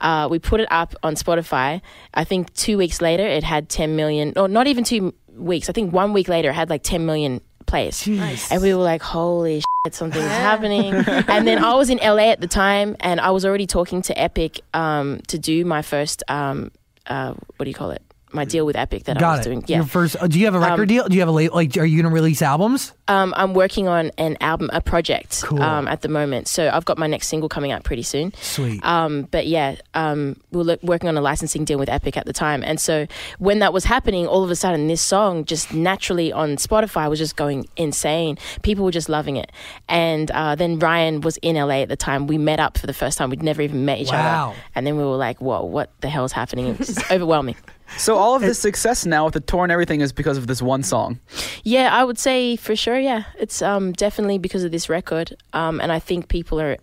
Uh, 0.00 0.28
we 0.30 0.38
put 0.38 0.60
it 0.60 0.68
up 0.70 0.94
on 1.02 1.14
Spotify. 1.14 1.80
I 2.14 2.24
think 2.24 2.52
two 2.54 2.78
weeks 2.78 3.00
later, 3.00 3.26
it 3.26 3.44
had 3.44 3.68
10 3.68 3.96
million, 3.96 4.32
or 4.36 4.48
not 4.48 4.66
even 4.66 4.84
two 4.84 5.14
weeks. 5.34 5.68
I 5.68 5.72
think 5.72 5.92
one 5.92 6.12
week 6.12 6.28
later, 6.28 6.50
it 6.50 6.54
had 6.54 6.70
like 6.70 6.82
10 6.82 7.06
million 7.06 7.40
plays. 7.66 8.06
And 8.06 8.62
we 8.62 8.74
were 8.74 8.82
like, 8.82 9.02
holy 9.02 9.60
shit, 9.86 9.94
something's 9.94 10.24
happening. 10.24 10.94
and 11.28 11.46
then 11.46 11.62
I 11.62 11.74
was 11.74 11.90
in 11.90 11.98
LA 11.98 12.30
at 12.30 12.40
the 12.40 12.46
time 12.46 12.96
and 13.00 13.20
I 13.20 13.30
was 13.30 13.44
already 13.44 13.66
talking 13.66 14.02
to 14.02 14.18
Epic 14.18 14.60
um, 14.74 15.20
to 15.28 15.38
do 15.38 15.64
my 15.64 15.82
first, 15.82 16.22
um, 16.28 16.70
uh, 17.06 17.34
what 17.56 17.64
do 17.64 17.68
you 17.68 17.74
call 17.74 17.90
it? 17.90 18.02
My 18.32 18.44
deal 18.44 18.66
with 18.66 18.76
Epic 18.76 19.04
that 19.04 19.22
I 19.22 19.30
was 19.30 19.40
it. 19.40 19.44
doing. 19.48 19.64
Yeah. 19.66 19.78
Your 19.78 19.86
first. 19.86 20.16
uh, 20.20 20.26
do 20.26 20.38
you 20.38 20.44
have 20.46 20.54
a 20.54 20.58
record 20.58 20.88
deal? 20.88 21.08
Do 21.08 21.14
you 21.14 21.20
have 21.20 21.28
a 21.28 21.32
late? 21.32 21.54
Like, 21.54 21.76
are 21.78 21.84
you 21.84 22.02
going 22.02 22.10
to 22.10 22.14
release 22.14 22.42
albums? 22.42 22.92
Um, 23.08 23.32
I'm 23.36 23.54
working 23.54 23.86
on 23.86 24.10
an 24.18 24.36
album, 24.40 24.68
a 24.72 24.80
project 24.80 25.42
Cool. 25.44 25.62
um, 25.62 25.86
at 25.86 26.00
the 26.02 26.08
moment. 26.08 26.48
So 26.48 26.68
I've 26.72 26.84
got 26.84 26.98
my 26.98 27.06
next 27.06 27.28
single 27.28 27.48
coming 27.48 27.70
out 27.70 27.84
pretty 27.84 28.02
soon. 28.02 28.32
Sweet. 28.34 28.84
Um, 28.84 29.22
but 29.30 29.46
yeah, 29.46 29.76
um, 29.94 30.40
we 30.50 30.58
were 30.58 30.64
lo- 30.64 30.76
working 30.82 31.08
on 31.08 31.16
a 31.16 31.20
licensing 31.20 31.64
deal 31.64 31.78
with 31.78 31.88
Epic 31.88 32.16
at 32.16 32.26
the 32.26 32.32
time. 32.32 32.64
And 32.64 32.80
so 32.80 33.06
when 33.38 33.60
that 33.60 33.72
was 33.72 33.84
happening, 33.84 34.26
all 34.26 34.42
of 34.42 34.50
a 34.50 34.56
sudden, 34.56 34.88
this 34.88 35.00
song 35.02 35.44
just 35.44 35.72
naturally 35.72 36.32
on 36.32 36.56
Spotify 36.56 37.08
was 37.08 37.20
just 37.20 37.36
going 37.36 37.68
insane. 37.76 38.38
People 38.62 38.84
were 38.84 38.90
just 38.90 39.08
loving 39.08 39.36
it. 39.36 39.52
And 39.88 40.30
uh, 40.32 40.56
then 40.56 40.78
Ryan 40.80 41.20
was 41.20 41.36
in 41.38 41.54
LA 41.54 41.82
at 41.82 41.88
the 41.88 41.96
time. 41.96 42.26
We 42.26 42.38
met 42.38 42.58
up 42.58 42.76
for 42.76 42.88
the 42.88 42.92
first 42.94 43.18
time. 43.18 43.30
We'd 43.30 43.42
never 43.42 43.62
even 43.62 43.84
met 43.84 43.98
each 44.00 44.10
Wow. 44.10 44.48
other. 44.50 44.58
And 44.74 44.84
then 44.86 44.96
we 44.96 45.04
were 45.04 45.16
like, 45.16 45.40
whoa, 45.40 45.62
what 45.64 45.90
the 46.00 46.08
hell's 46.08 46.32
happening? 46.32 46.66
It 46.66 46.78
was 46.78 46.88
just 46.88 47.10
overwhelming. 47.12 47.54
So 47.98 48.16
all 48.16 48.34
of 48.34 48.42
this 48.42 48.58
success 48.58 49.06
now 49.06 49.26
with 49.26 49.34
the 49.34 49.40
tour 49.40 49.62
and 49.62 49.70
everything 49.70 50.00
is 50.00 50.12
because 50.12 50.36
of 50.36 50.48
this 50.48 50.60
one 50.60 50.82
song. 50.82 51.20
Yeah, 51.62 51.94
I 51.94 52.02
would 52.02 52.18
say 52.18 52.56
for 52.56 52.74
sure. 52.74 52.95
Yeah, 52.98 53.24
it's 53.38 53.62
um, 53.62 53.92
definitely 53.92 54.38
because 54.38 54.64
of 54.64 54.70
this 54.72 54.88
record, 54.88 55.36
um, 55.52 55.80
and 55.80 55.90
I 55.92 55.98
think 55.98 56.28
people 56.28 56.60
are 56.60 56.76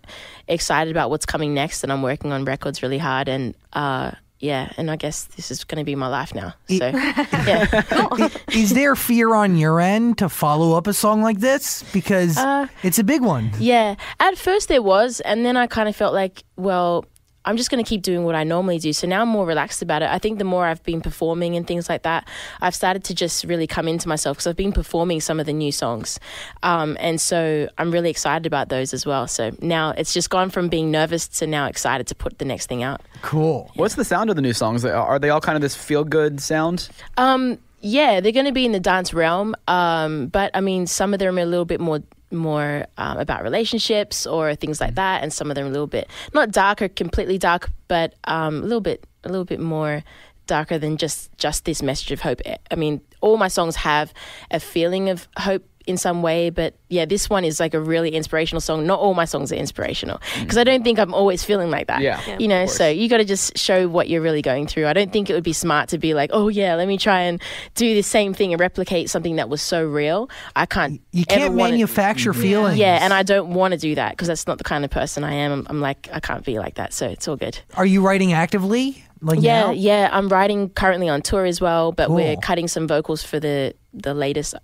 excited 0.48 0.90
about 0.90 1.10
what's 1.10 1.26
coming 1.26 1.54
next. 1.54 1.82
And 1.82 1.92
I'm 1.92 2.02
working 2.02 2.32
on 2.32 2.44
records 2.44 2.82
really 2.82 2.98
hard, 2.98 3.28
and 3.28 3.54
uh, 3.72 4.12
yeah, 4.40 4.72
and 4.76 4.90
I 4.90 4.96
guess 4.96 5.24
this 5.36 5.50
is 5.50 5.64
going 5.64 5.78
to 5.78 5.84
be 5.84 5.94
my 5.94 6.08
life 6.08 6.34
now. 6.34 6.54
So 6.68 6.86
yeah, 7.46 8.28
Is 8.52 8.74
there 8.74 8.94
fear 8.96 9.34
on 9.34 9.56
your 9.56 9.80
end 9.80 10.18
to 10.18 10.28
follow 10.28 10.76
up 10.76 10.86
a 10.86 10.92
song 10.92 11.22
like 11.22 11.40
this 11.40 11.82
because 11.92 12.36
Uh, 12.36 12.66
it's 12.82 12.98
a 12.98 13.04
big 13.04 13.22
one? 13.22 13.50
yeah. 13.58 13.94
At 14.20 14.36
first 14.36 14.68
there 14.68 14.82
was, 14.82 15.20
and 15.20 15.44
then 15.46 15.56
I 15.56 15.66
kind 15.66 15.88
of 15.88 15.96
felt 15.96 16.14
like, 16.14 16.44
well. 16.56 17.04
I'm 17.44 17.56
just 17.56 17.70
going 17.70 17.82
to 17.82 17.88
keep 17.88 18.02
doing 18.02 18.24
what 18.24 18.34
I 18.34 18.44
normally 18.44 18.78
do. 18.78 18.92
So 18.92 19.06
now 19.06 19.22
I'm 19.22 19.28
more 19.28 19.46
relaxed 19.46 19.82
about 19.82 20.02
it. 20.02 20.08
I 20.10 20.18
think 20.18 20.38
the 20.38 20.44
more 20.44 20.66
I've 20.66 20.82
been 20.82 21.00
performing 21.00 21.56
and 21.56 21.66
things 21.66 21.88
like 21.88 22.02
that, 22.02 22.26
I've 22.60 22.74
started 22.74 23.04
to 23.04 23.14
just 23.14 23.44
really 23.44 23.66
come 23.66 23.86
into 23.88 24.08
myself 24.08 24.36
because 24.36 24.46
I've 24.46 24.56
been 24.56 24.72
performing 24.72 25.20
some 25.20 25.40
of 25.40 25.46
the 25.46 25.52
new 25.52 25.72
songs. 25.72 26.18
Um, 26.62 26.96
and 27.00 27.20
so 27.20 27.68
I'm 27.78 27.90
really 27.90 28.10
excited 28.10 28.46
about 28.46 28.68
those 28.68 28.94
as 28.94 29.04
well. 29.04 29.26
So 29.26 29.52
now 29.60 29.90
it's 29.90 30.14
just 30.14 30.30
gone 30.30 30.50
from 30.50 30.68
being 30.68 30.90
nervous 30.90 31.28
to 31.28 31.46
now 31.46 31.66
excited 31.66 32.06
to 32.08 32.14
put 32.14 32.38
the 32.38 32.44
next 32.44 32.66
thing 32.66 32.82
out. 32.82 33.02
Cool. 33.22 33.70
What's 33.74 33.94
the 33.94 34.04
sound 34.04 34.30
of 34.30 34.36
the 34.36 34.42
new 34.42 34.52
songs? 34.52 34.84
Are 34.84 35.18
they 35.18 35.30
all 35.30 35.40
kind 35.40 35.56
of 35.56 35.62
this 35.62 35.74
feel 35.74 36.04
good 36.04 36.40
sound? 36.40 36.88
Um, 37.16 37.58
yeah, 37.80 38.20
they're 38.20 38.32
going 38.32 38.46
to 38.46 38.52
be 38.52 38.64
in 38.64 38.72
the 38.72 38.80
dance 38.80 39.12
realm. 39.12 39.54
Um, 39.68 40.28
but 40.28 40.50
I 40.54 40.60
mean, 40.60 40.86
some 40.86 41.12
of 41.12 41.20
them 41.20 41.36
are 41.36 41.42
a 41.42 41.46
little 41.46 41.66
bit 41.66 41.80
more 41.80 42.02
more 42.30 42.86
um, 42.98 43.18
about 43.18 43.42
relationships 43.42 44.26
or 44.26 44.54
things 44.54 44.80
like 44.80 44.94
that, 44.96 45.22
and 45.22 45.32
some 45.32 45.50
of 45.50 45.54
them 45.54 45.66
a 45.66 45.70
little 45.70 45.86
bit 45.86 46.08
not 46.32 46.50
dark 46.50 46.82
or 46.82 46.88
completely 46.88 47.38
dark, 47.38 47.70
but 47.88 48.14
um, 48.24 48.58
a 48.58 48.62
little 48.62 48.80
bit 48.80 49.06
a 49.24 49.28
little 49.28 49.44
bit 49.44 49.60
more 49.60 50.02
darker 50.46 50.78
than 50.78 50.96
just 50.96 51.36
just 51.38 51.64
this 51.64 51.82
message 51.82 52.12
of 52.12 52.20
hope. 52.20 52.40
I 52.70 52.74
mean, 52.74 53.00
all 53.20 53.36
my 53.36 53.48
songs 53.48 53.76
have 53.76 54.12
a 54.50 54.60
feeling 54.60 55.08
of 55.08 55.28
hope 55.38 55.66
in 55.86 55.96
some 55.96 56.22
way, 56.22 56.50
but 56.50 56.74
yeah, 56.88 57.04
this 57.04 57.28
one 57.28 57.44
is 57.44 57.60
like 57.60 57.74
a 57.74 57.80
really 57.80 58.10
inspirational 58.10 58.60
song. 58.60 58.86
Not 58.86 59.00
all 59.00 59.14
my 59.14 59.24
songs 59.24 59.52
are 59.52 59.56
inspirational 59.56 60.18
mm. 60.18 60.40
because 60.42 60.56
I 60.56 60.64
don't 60.64 60.82
think 60.82 60.98
I'm 60.98 61.12
always 61.12 61.44
feeling 61.44 61.70
like 61.70 61.88
that. 61.88 62.00
Yeah, 62.00 62.20
Yeah. 62.26 62.38
you 62.38 62.48
know, 62.48 62.66
so 62.66 62.88
you 62.88 63.08
got 63.08 63.18
to 63.18 63.24
just 63.24 63.58
show 63.58 63.88
what 63.88 64.08
you're 64.08 64.22
really 64.22 64.42
going 64.42 64.66
through. 64.66 64.86
I 64.86 64.92
don't 64.92 65.12
think 65.12 65.28
it 65.30 65.34
would 65.34 65.44
be 65.44 65.52
smart 65.52 65.90
to 65.90 65.98
be 65.98 66.14
like, 66.14 66.30
oh 66.32 66.48
yeah, 66.48 66.74
let 66.74 66.88
me 66.88 66.96
try 66.98 67.20
and 67.22 67.40
do 67.74 67.94
the 67.94 68.02
same 68.02 68.34
thing 68.34 68.52
and 68.52 68.60
replicate 68.60 69.10
something 69.10 69.36
that 69.36 69.48
was 69.48 69.60
so 69.62 69.84
real. 69.84 70.30
I 70.56 70.66
can't. 70.66 71.00
You 71.12 71.24
can't 71.26 71.54
wanna- 71.54 71.72
manufacture 71.72 72.32
mm. 72.32 72.40
feelings. 72.40 72.78
Yeah, 72.78 72.98
and 73.02 73.12
I 73.12 73.22
don't 73.22 73.50
want 73.54 73.72
to 73.72 73.78
do 73.78 73.94
that 73.96 74.12
because 74.12 74.28
that's 74.28 74.46
not 74.46 74.58
the 74.58 74.64
kind 74.64 74.84
of 74.84 74.90
person 74.90 75.24
I 75.24 75.34
am. 75.34 75.52
I'm, 75.52 75.66
I'm 75.68 75.80
like, 75.80 76.08
I 76.12 76.20
can't 76.20 76.44
be 76.44 76.58
like 76.58 76.74
that. 76.74 76.92
So 76.92 77.06
it's 77.06 77.28
all 77.28 77.36
good. 77.36 77.58
Are 77.74 77.86
you 77.86 78.00
writing 78.00 78.32
actively? 78.32 79.04
Like 79.20 79.40
Yeah, 79.40 79.60
now? 79.66 79.70
yeah. 79.70 80.10
I'm 80.12 80.28
writing 80.28 80.68
currently 80.70 81.08
on 81.08 81.22
tour 81.22 81.46
as 81.46 81.60
well, 81.60 81.92
but 81.92 82.10
we're 82.10 82.36
cutting 82.36 82.68
some 82.68 82.86
vocals 82.86 83.22
for 83.22 83.40
the 83.40 83.74
the 83.94 84.12
latest 84.12 84.54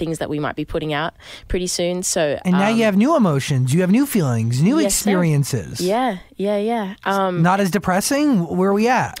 things 0.00 0.18
that 0.18 0.28
we 0.28 0.40
might 0.40 0.56
be 0.56 0.64
putting 0.64 0.92
out 0.92 1.14
pretty 1.46 1.68
soon. 1.68 2.02
So 2.02 2.40
And 2.44 2.54
now 2.54 2.70
um, 2.70 2.76
you 2.76 2.82
have 2.84 2.96
new 2.96 3.14
emotions, 3.14 3.72
you 3.72 3.82
have 3.82 3.90
new 3.92 4.06
feelings, 4.06 4.60
new 4.60 4.80
yes, 4.80 4.94
sir. 4.96 5.10
experiences. 5.10 5.80
Yeah, 5.80 6.18
yeah, 6.40 6.56
yeah. 6.56 6.94
Um, 7.04 7.42
Not 7.42 7.60
as 7.60 7.70
depressing. 7.70 8.46
Where 8.56 8.70
are 8.70 8.72
we 8.72 8.88
at? 8.88 9.20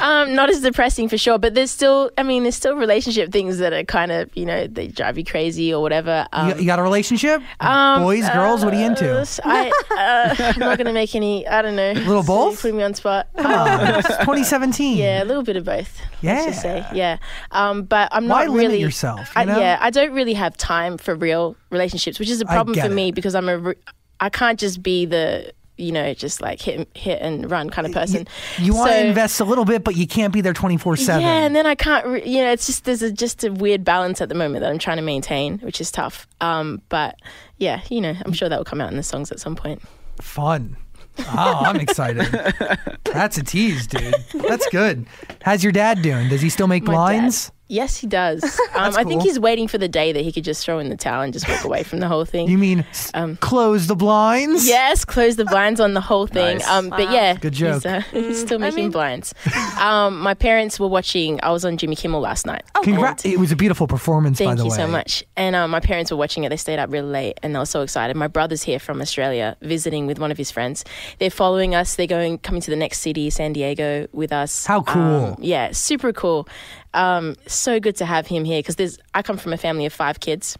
um, 0.00 0.34
not 0.34 0.50
as 0.50 0.60
depressing 0.60 1.08
for 1.08 1.16
sure, 1.16 1.38
but 1.38 1.54
there's 1.54 1.70
still, 1.70 2.10
I 2.18 2.22
mean, 2.24 2.42
there's 2.42 2.56
still 2.56 2.74
relationship 2.74 3.30
things 3.30 3.58
that 3.58 3.72
are 3.72 3.84
kind 3.84 4.10
of, 4.10 4.28
you 4.36 4.44
know, 4.44 4.66
they 4.66 4.88
drive 4.88 5.16
you 5.18 5.24
crazy 5.24 5.72
or 5.72 5.80
whatever. 5.82 6.26
Um, 6.32 6.48
you, 6.50 6.54
you 6.56 6.66
got 6.66 6.78
a 6.78 6.82
relationship? 6.82 7.42
um, 7.60 8.02
Boys, 8.02 8.28
girls, 8.30 8.64
what 8.64 8.74
are 8.74 8.78
you 8.80 8.86
into? 8.86 9.20
uh, 9.20 9.24
I, 9.44 9.70
uh, 9.96 10.34
I'm 10.54 10.58
not 10.58 10.78
gonna 10.78 10.92
make 10.92 11.14
any. 11.14 11.46
I 11.46 11.62
don't 11.62 11.76
know. 11.76 11.92
Little 12.10 12.22
So 12.22 12.26
both? 12.26 12.52
you're 12.52 12.60
Putting 12.62 12.76
me 12.78 12.82
on 12.82 12.94
spot. 12.94 13.28
Come 13.36 13.52
on, 13.52 13.94
it's 13.98 14.08
2017. 14.08 14.96
Yeah, 14.98 15.22
a 15.22 15.26
little 15.26 15.42
bit 15.44 15.56
of 15.56 15.64
both. 15.64 16.00
Just 16.22 16.60
say, 16.62 16.78
Yeah. 16.78 16.92
yeah. 16.92 17.16
Um, 17.52 17.82
but 17.84 18.08
I'm 18.12 18.26
Why 18.28 18.44
not 18.46 18.50
limit 18.54 18.68
really. 18.72 18.80
yourself, 18.80 19.30
I, 19.36 19.42
you 19.42 19.46
know? 19.46 19.58
yeah, 19.58 19.78
I 19.80 19.90
don't 19.90 20.12
really 20.12 20.34
have 20.34 20.56
time 20.56 20.98
for 20.98 21.14
real 21.14 21.56
relationships, 21.70 22.18
which 22.18 22.28
is 22.30 22.40
a 22.40 22.44
problem 22.46 22.76
for 22.78 22.86
it. 22.86 22.92
me 22.92 23.12
because 23.12 23.34
I'm 23.34 23.48
a. 23.48 23.58
re- 23.58 23.74
I 24.20 24.28
can't 24.28 24.58
just 24.58 24.82
be 24.82 25.06
the 25.06 25.52
you 25.76 25.92
know 25.92 26.12
just 26.12 26.42
like 26.42 26.60
hit 26.60 26.88
hit 26.94 27.22
and 27.22 27.50
run 27.50 27.70
kind 27.70 27.86
of 27.86 27.92
person. 27.94 28.26
You 28.58 28.74
want 28.74 28.90
to 28.92 29.06
invest 29.06 29.40
a 29.40 29.44
little 29.44 29.64
bit, 29.64 29.82
but 29.82 29.96
you 29.96 30.06
can't 30.06 30.32
be 30.32 30.40
there 30.42 30.52
24 30.52 30.96
7. 30.96 31.22
Yeah, 31.22 31.44
and 31.46 31.56
then 31.56 31.66
I 31.66 31.74
can't. 31.74 32.06
Re- 32.06 32.24
you 32.26 32.42
know, 32.42 32.52
it's 32.52 32.66
just 32.66 32.84
there's 32.84 33.02
a, 33.02 33.10
just 33.10 33.44
a 33.44 33.50
weird 33.52 33.82
balance 33.84 34.20
at 34.20 34.28
the 34.28 34.34
moment 34.34 34.60
that 34.62 34.70
I'm 34.70 34.78
trying 34.78 34.98
to 34.98 35.02
maintain, 35.02 35.58
which 35.60 35.80
is 35.80 35.90
tough. 35.90 36.26
Um, 36.40 36.82
but 36.90 37.16
yeah, 37.58 37.80
you 37.88 38.00
know, 38.00 38.14
I'm 38.24 38.32
sure 38.32 38.48
that 38.48 38.58
will 38.58 38.64
come 38.64 38.80
out 38.80 38.90
in 38.90 38.96
the 38.96 39.02
songs 39.02 39.32
at 39.32 39.40
some 39.40 39.56
point. 39.56 39.82
Fun. 40.20 40.76
Oh, 41.18 41.62
I'm 41.64 41.76
excited. 41.76 42.26
That's 43.04 43.36
a 43.38 43.42
tease, 43.42 43.86
dude. 43.86 44.14
That's 44.34 44.66
good. 44.68 45.06
How's 45.42 45.62
your 45.62 45.72
dad 45.72 46.02
doing? 46.02 46.28
Does 46.28 46.40
he 46.40 46.48
still 46.50 46.66
make 46.68 46.84
My 46.84 46.92
dad- 46.92 46.96
blinds? 46.96 47.52
Yes, 47.70 47.96
he 47.96 48.06
does. 48.06 48.42
Um, 48.72 48.94
I 48.96 49.02
think 49.04 49.20
cool. 49.20 49.22
he's 49.22 49.38
waiting 49.38 49.66
for 49.68 49.76
the 49.78 49.88
day 49.88 50.12
that 50.12 50.22
he 50.22 50.30
could 50.32 50.44
just 50.44 50.64
throw 50.64 50.78
in 50.78 50.88
the 50.90 50.96
towel 50.96 51.22
and 51.22 51.32
just 51.34 51.46
walk 51.48 51.64
away 51.64 51.82
from 51.82 51.98
the 51.98 52.08
whole 52.08 52.24
thing. 52.24 52.48
You 52.48 52.56
mean 52.56 52.84
Um, 53.14 53.36
close 53.36 53.88
the 53.88 53.96
blinds? 53.96 54.66
Yes, 54.66 55.04
close 55.04 55.36
the 55.36 55.44
blinds 55.44 55.80
on 55.80 55.92
the 55.92 56.00
whole 56.00 56.26
thing. 56.26 56.58
Nice. 56.58 56.68
Um, 56.68 56.88
But 56.88 57.10
yeah, 57.10 57.34
Good 57.34 57.52
He's, 57.54 57.82
joke. 57.82 57.84
uh, 57.86 58.00
he's 58.12 58.40
still 58.40 58.58
making 58.58 58.76
mean- 58.76 58.90
blinds. 58.90 59.34
Um, 59.78 60.20
my 60.20 60.34
parents 60.34 60.78
were 60.80 60.86
watching. 60.88 61.40
I 61.42 61.50
was 61.50 61.64
on 61.64 61.76
Jimmy 61.76 61.96
Kimmel 61.96 62.20
last 62.20 62.46
night. 62.46 62.62
Oh, 62.74 62.80
Congrats. 62.82 63.24
It 63.26 63.38
was 63.38 63.50
a 63.52 63.56
beautiful 63.56 63.86
performance, 63.86 64.38
by 64.38 64.46
Thank 64.46 64.58
the 64.58 64.64
you 64.64 64.70
way. 64.70 64.76
so 64.76 64.86
much. 64.86 65.24
And 65.36 65.54
um, 65.56 65.70
my 65.70 65.80
parents 65.80 66.10
were 66.10 66.16
watching 66.16 66.44
it. 66.44 66.48
They 66.48 66.56
stayed 66.56 66.78
up 66.78 66.90
really 66.90 67.08
late 67.10 67.38
and 67.42 67.54
they 67.54 67.58
were 67.58 67.66
so 67.66 67.82
excited. 67.82 68.16
My 68.16 68.28
brother's 68.28 68.62
here 68.62 68.78
from 68.78 69.00
Australia 69.02 69.56
visiting 69.62 70.06
with 70.06 70.18
one 70.18 70.30
of 70.30 70.38
his 70.38 70.50
friends. 70.50 70.84
They're 71.18 71.28
following 71.28 71.74
us. 71.74 71.96
They're 71.96 72.06
going 72.06 72.38
coming 72.38 72.62
to 72.62 72.70
the 72.70 72.76
next 72.76 73.00
city, 73.00 73.28
San 73.30 73.52
Diego, 73.52 74.06
with 74.12 74.32
us. 74.32 74.64
How 74.64 74.82
cool. 74.82 75.02
Um, 75.34 75.36
yeah, 75.40 75.72
super 75.72 76.12
cool. 76.12 76.48
Um, 76.94 77.36
so 77.46 77.80
good 77.80 77.96
to 77.96 78.04
have 78.04 78.26
him 78.26 78.44
here 78.44 78.60
because 78.60 78.76
there's. 78.76 78.98
I 79.14 79.22
come 79.22 79.36
from 79.36 79.52
a 79.52 79.56
family 79.56 79.86
of 79.86 79.92
five 79.92 80.20
kids, 80.20 80.58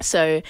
so. 0.00 0.42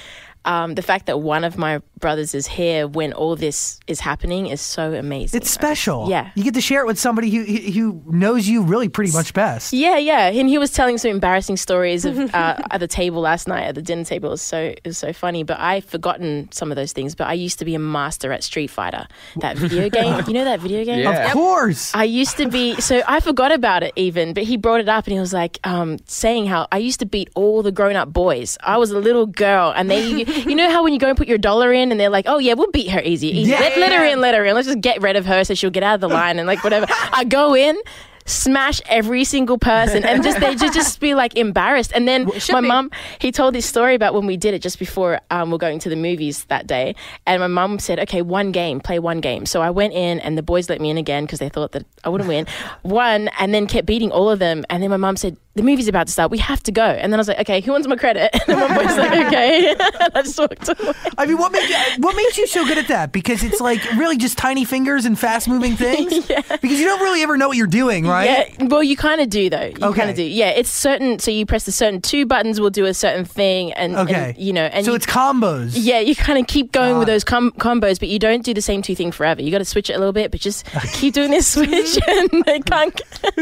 Um, 0.44 0.74
the 0.74 0.82
fact 0.82 1.06
that 1.06 1.18
one 1.20 1.44
of 1.44 1.58
my 1.58 1.80
brothers 1.98 2.34
is 2.34 2.46
here 2.46 2.88
when 2.88 3.12
all 3.12 3.36
this 3.36 3.78
is 3.86 4.00
happening 4.00 4.46
is 4.46 4.60
so 4.60 4.94
amazing. 4.94 5.38
It's 5.38 5.50
special. 5.50 6.08
Yeah. 6.08 6.30
You 6.34 6.44
get 6.44 6.54
to 6.54 6.60
share 6.62 6.80
it 6.80 6.86
with 6.86 6.98
somebody 6.98 7.30
who 7.30 7.44
who 7.44 8.02
knows 8.06 8.48
you 8.48 8.62
really 8.62 8.88
pretty 8.88 9.12
much 9.12 9.34
best. 9.34 9.72
Yeah, 9.72 9.98
yeah, 9.98 10.28
and 10.28 10.48
he 10.48 10.56
was 10.56 10.70
telling 10.72 10.96
some 10.98 11.10
embarrassing 11.10 11.58
stories 11.58 12.04
of 12.04 12.18
uh, 12.18 12.56
at 12.70 12.78
the 12.78 12.88
table 12.88 13.20
last 13.20 13.46
night 13.48 13.64
at 13.64 13.74
the 13.74 13.82
dinner 13.82 14.04
table. 14.04 14.28
It 14.30 14.32
was 14.32 14.42
so 14.42 14.58
it 14.58 14.80
was 14.84 14.98
so 14.98 15.12
funny. 15.12 15.42
But 15.42 15.58
I've 15.60 15.84
forgotten 15.84 16.50
some 16.52 16.70
of 16.72 16.76
those 16.76 16.92
things. 16.92 17.14
But 17.14 17.26
I 17.28 17.34
used 17.34 17.58
to 17.58 17.64
be 17.64 17.74
a 17.74 17.78
master 17.78 18.32
at 18.32 18.42
Street 18.42 18.68
Fighter, 18.70 19.06
that 19.36 19.56
video 19.58 19.88
game. 19.98 20.22
you 20.26 20.32
know 20.32 20.44
that 20.44 20.60
video 20.60 20.84
game? 20.84 21.00
Yeah. 21.00 21.26
Of 21.26 21.32
course. 21.32 21.94
I 21.94 22.04
used 22.04 22.36
to 22.38 22.48
be 22.48 22.80
so 22.80 23.02
I 23.06 23.20
forgot 23.20 23.52
about 23.52 23.82
it 23.82 23.92
even, 23.96 24.32
but 24.32 24.44
he 24.44 24.56
brought 24.56 24.80
it 24.80 24.88
up 24.88 25.04
and 25.06 25.12
he 25.12 25.20
was 25.20 25.32
like 25.32 25.58
um, 25.64 25.98
saying 26.06 26.46
how 26.46 26.66
I 26.72 26.78
used 26.78 27.00
to 27.00 27.06
beat 27.06 27.28
all 27.34 27.62
the 27.62 27.72
grown 27.72 27.96
up 27.96 28.12
boys. 28.12 28.56
I 28.62 28.78
was 28.78 28.90
a 28.90 28.98
little 28.98 29.26
girl, 29.26 29.72
and 29.76 29.90
they, 29.90 30.24
you 30.30 30.54
know 30.54 30.70
how 30.70 30.82
when 30.82 30.92
you 30.92 30.98
go 30.98 31.08
and 31.08 31.16
put 31.16 31.28
your 31.28 31.38
dollar 31.38 31.72
in, 31.72 31.90
and 31.90 32.00
they're 32.00 32.10
like, 32.10 32.26
"Oh 32.28 32.38
yeah, 32.38 32.54
we'll 32.54 32.70
beat 32.70 32.90
her 32.90 33.00
easy, 33.02 33.28
easy. 33.28 33.50
Yeah. 33.50 33.60
Let, 33.60 33.78
let 33.78 33.92
her 33.92 34.04
in, 34.04 34.20
let 34.20 34.34
her 34.34 34.44
in. 34.44 34.54
Let's 34.54 34.66
just 34.68 34.80
get 34.80 35.00
rid 35.02 35.16
of 35.16 35.26
her 35.26 35.44
so 35.44 35.54
she'll 35.54 35.70
get 35.70 35.82
out 35.82 35.94
of 35.94 36.00
the 36.00 36.08
line 36.08 36.38
and 36.38 36.46
like 36.46 36.62
whatever." 36.64 36.86
I 37.12 37.24
go 37.24 37.54
in. 37.54 37.80
Smash 38.26 38.80
every 38.88 39.24
single 39.24 39.58
person 39.58 40.04
and 40.04 40.22
just 40.22 40.38
they 40.38 40.54
just 40.54 40.72
just 40.74 41.00
be 41.00 41.14
like 41.14 41.36
embarrassed. 41.36 41.90
And 41.92 42.06
then 42.06 42.30
my 42.52 42.60
mum, 42.60 42.90
he 43.18 43.32
told 43.32 43.56
this 43.56 43.66
story 43.66 43.96
about 43.96 44.14
when 44.14 44.24
we 44.24 44.36
did 44.36 44.54
it 44.54 44.62
just 44.62 44.78
before 44.78 45.20
um, 45.30 45.50
we're 45.50 45.58
going 45.58 45.80
to 45.80 45.88
the 45.88 45.96
movies 45.96 46.44
that 46.44 46.68
day. 46.68 46.94
And 47.26 47.40
my 47.40 47.48
mum 47.48 47.80
said, 47.80 47.98
"Okay, 47.98 48.22
one 48.22 48.52
game, 48.52 48.78
play 48.78 49.00
one 49.00 49.20
game." 49.20 49.46
So 49.46 49.62
I 49.62 49.70
went 49.70 49.94
in, 49.94 50.20
and 50.20 50.38
the 50.38 50.42
boys 50.42 50.68
let 50.68 50.80
me 50.80 50.90
in 50.90 50.98
again 50.98 51.24
because 51.24 51.40
they 51.40 51.48
thought 51.48 51.72
that 51.72 51.84
I 52.04 52.08
wouldn't 52.08 52.28
win. 52.28 52.46
One, 52.82 53.28
and 53.40 53.52
then 53.52 53.66
kept 53.66 53.86
beating 53.86 54.12
all 54.12 54.30
of 54.30 54.38
them. 54.38 54.64
And 54.70 54.82
then 54.82 54.90
my 54.90 54.96
mum 54.96 55.16
said, 55.16 55.36
"The 55.54 55.62
movie's 55.62 55.88
about 55.88 56.06
to 56.06 56.12
start. 56.12 56.30
We 56.30 56.38
have 56.38 56.62
to 56.64 56.72
go." 56.72 56.84
And 56.84 57.12
then 57.12 57.18
I 57.18 57.22
was 57.22 57.28
like, 57.28 57.40
"Okay, 57.40 57.60
who 57.60 57.72
wants 57.72 57.86
my 57.88 57.96
credit?" 57.96 58.30
And 58.48 58.58
then 58.58 58.68
my 58.68 58.74
boy's 58.76 58.96
like, 58.96 59.26
"Okay." 59.26 59.70
and 60.00 60.10
I 60.14 60.22
just 60.22 60.38
walked 60.38 60.68
away. 60.68 60.92
I 61.18 61.26
mean, 61.26 61.38
what 61.38 61.52
makes 61.52 61.98
what 61.98 62.16
makes 62.16 62.38
you 62.38 62.46
so 62.46 62.64
good 62.66 62.78
at 62.78 62.88
that? 62.88 63.12
Because 63.12 63.42
it's 63.42 63.60
like 63.60 63.82
really 63.92 64.16
just 64.16 64.38
tiny 64.38 64.64
fingers 64.64 65.04
and 65.04 65.18
fast 65.18 65.48
moving 65.48 65.76
things. 65.76 66.28
yeah. 66.30 66.42
Because 66.48 66.78
you 66.78 66.86
don't 66.86 67.00
really 67.00 67.22
ever 67.22 67.36
know 67.36 67.48
what 67.48 67.56
you're 67.56 67.66
doing, 67.66 68.06
right? 68.06 68.54
Yeah, 68.58 68.66
well, 68.66 68.82
you 68.82 68.96
kind 68.96 69.20
of 69.20 69.28
do 69.30 69.50
though. 69.50 69.60
You 69.62 69.74
Okay. 69.82 69.98
kind 69.98 70.10
of 70.10 70.16
do. 70.16 70.22
Yeah, 70.22 70.50
it's 70.50 70.70
certain. 70.70 71.18
So 71.18 71.30
you 71.30 71.46
press 71.46 71.64
the 71.64 71.72
certain 71.72 72.00
two 72.00 72.26
buttons 72.26 72.60
will 72.60 72.70
do 72.70 72.86
a 72.86 72.94
certain 72.94 73.24
thing, 73.24 73.72
and, 73.72 73.96
and, 73.96 74.08
Okay. 74.08 74.34
you 74.38 74.52
know, 74.52 74.64
and 74.64 74.84
so 74.84 74.92
you, 74.92 74.96
it's 74.96 75.06
combos. 75.06 75.72
Yeah, 75.74 76.00
you 76.00 76.14
kind 76.14 76.38
of 76.38 76.46
keep 76.46 76.72
going 76.72 76.98
with 76.98 77.08
ah. 77.08 77.12
those 77.12 77.24
com- 77.24 77.52
combos, 77.52 77.98
but 77.98 78.08
you 78.08 78.18
don't 78.18 78.44
do 78.44 78.52
the 78.54 78.62
same 78.62 78.82
two 78.82 78.94
thing 78.94 79.12
forever. 79.12 79.40
You 79.42 79.50
got 79.50 79.58
to 79.58 79.64
switch 79.64 79.90
it 79.90 79.94
a 79.94 79.98
little 79.98 80.12
bit, 80.12 80.30
but 80.30 80.40
just 80.40 80.66
keep 80.92 81.14
doing 81.14 81.30
this 81.30 81.46
switch, 81.46 81.98
and 82.06 82.44
they 82.44 82.60
can't. 82.60 83.00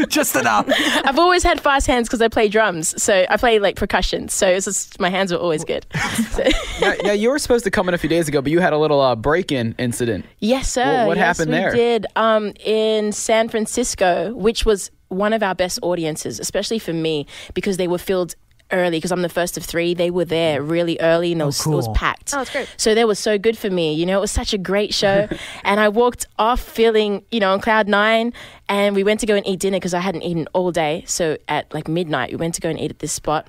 just 0.09 0.35
enough. 0.35 0.65
I've 1.05 1.19
always 1.19 1.43
had 1.43 1.59
fast 1.61 1.87
hands 1.87 1.98
because 2.07 2.21
I 2.21 2.27
play 2.27 2.47
drums, 2.47 3.01
so 3.01 3.25
I 3.29 3.37
play 3.37 3.59
like 3.59 3.75
percussion. 3.75 4.29
So 4.29 4.47
it's 4.47 4.65
just, 4.65 4.99
my 4.99 5.09
hands 5.09 5.31
were 5.31 5.39
always 5.39 5.63
good. 5.63 5.85
So, 6.31 6.43
now, 6.81 6.93
now, 7.03 7.11
you 7.11 7.29
were 7.29 7.39
supposed 7.39 7.63
to 7.65 7.71
come 7.71 7.87
in 7.87 7.93
a 7.93 7.97
few 7.97 8.09
days 8.09 8.27
ago, 8.27 8.41
but 8.41 8.51
you 8.51 8.59
had 8.59 8.73
a 8.73 8.77
little 8.77 8.99
uh, 8.99 9.15
break-in 9.15 9.73
incident. 9.77 10.25
yes, 10.39 10.71
sir. 10.71 10.83
Well, 10.83 11.07
what 11.07 11.17
yes, 11.17 11.37
happened 11.37 11.51
we 11.51 11.57
there? 11.57 11.71
Did 11.71 12.05
um, 12.15 12.53
in 12.63 13.11
San 13.11 13.49
Francisco, 13.49 14.33
which 14.33 14.65
was 14.65 14.91
one 15.07 15.33
of 15.33 15.41
our 15.43 15.55
best 15.55 15.79
audiences, 15.81 16.39
especially 16.39 16.79
for 16.79 16.93
me 16.93 17.25
because 17.53 17.77
they 17.77 17.87
were 17.87 17.97
filled 17.97 18.35
early 18.71 18.97
because 18.97 19.11
I'm 19.11 19.21
the 19.21 19.29
first 19.29 19.57
of 19.57 19.63
three. 19.63 19.93
They 19.93 20.09
were 20.09 20.25
there 20.25 20.61
really 20.61 20.97
early 20.99 21.31
and 21.31 21.41
it, 21.41 21.45
was, 21.45 21.65
it 21.65 21.69
was 21.69 21.87
packed. 21.89 22.33
Oh, 22.33 22.37
that's 22.37 22.51
great. 22.51 22.69
So 22.77 22.95
that 22.95 23.07
was 23.07 23.19
so 23.19 23.37
good 23.37 23.57
for 23.57 23.69
me. 23.69 23.93
You 23.93 24.05
know, 24.05 24.17
it 24.17 24.21
was 24.21 24.31
such 24.31 24.53
a 24.53 24.57
great 24.57 24.93
show. 24.93 25.27
and 25.63 25.79
I 25.79 25.89
walked 25.89 26.27
off 26.37 26.59
feeling, 26.59 27.23
you 27.31 27.39
know, 27.39 27.51
on 27.51 27.61
cloud 27.61 27.87
nine. 27.87 28.33
And 28.67 28.95
we 28.95 29.03
went 29.03 29.19
to 29.21 29.25
go 29.25 29.35
and 29.35 29.45
eat 29.47 29.59
dinner 29.59 29.77
because 29.77 29.93
I 29.93 29.99
hadn't 29.99 30.23
eaten 30.23 30.47
all 30.53 30.71
day. 30.71 31.03
So 31.07 31.37
at 31.47 31.73
like 31.73 31.87
midnight, 31.87 32.31
we 32.31 32.37
went 32.37 32.55
to 32.55 32.61
go 32.61 32.69
and 32.69 32.79
eat 32.79 32.91
at 32.91 32.99
this 32.99 33.13
spot, 33.13 33.47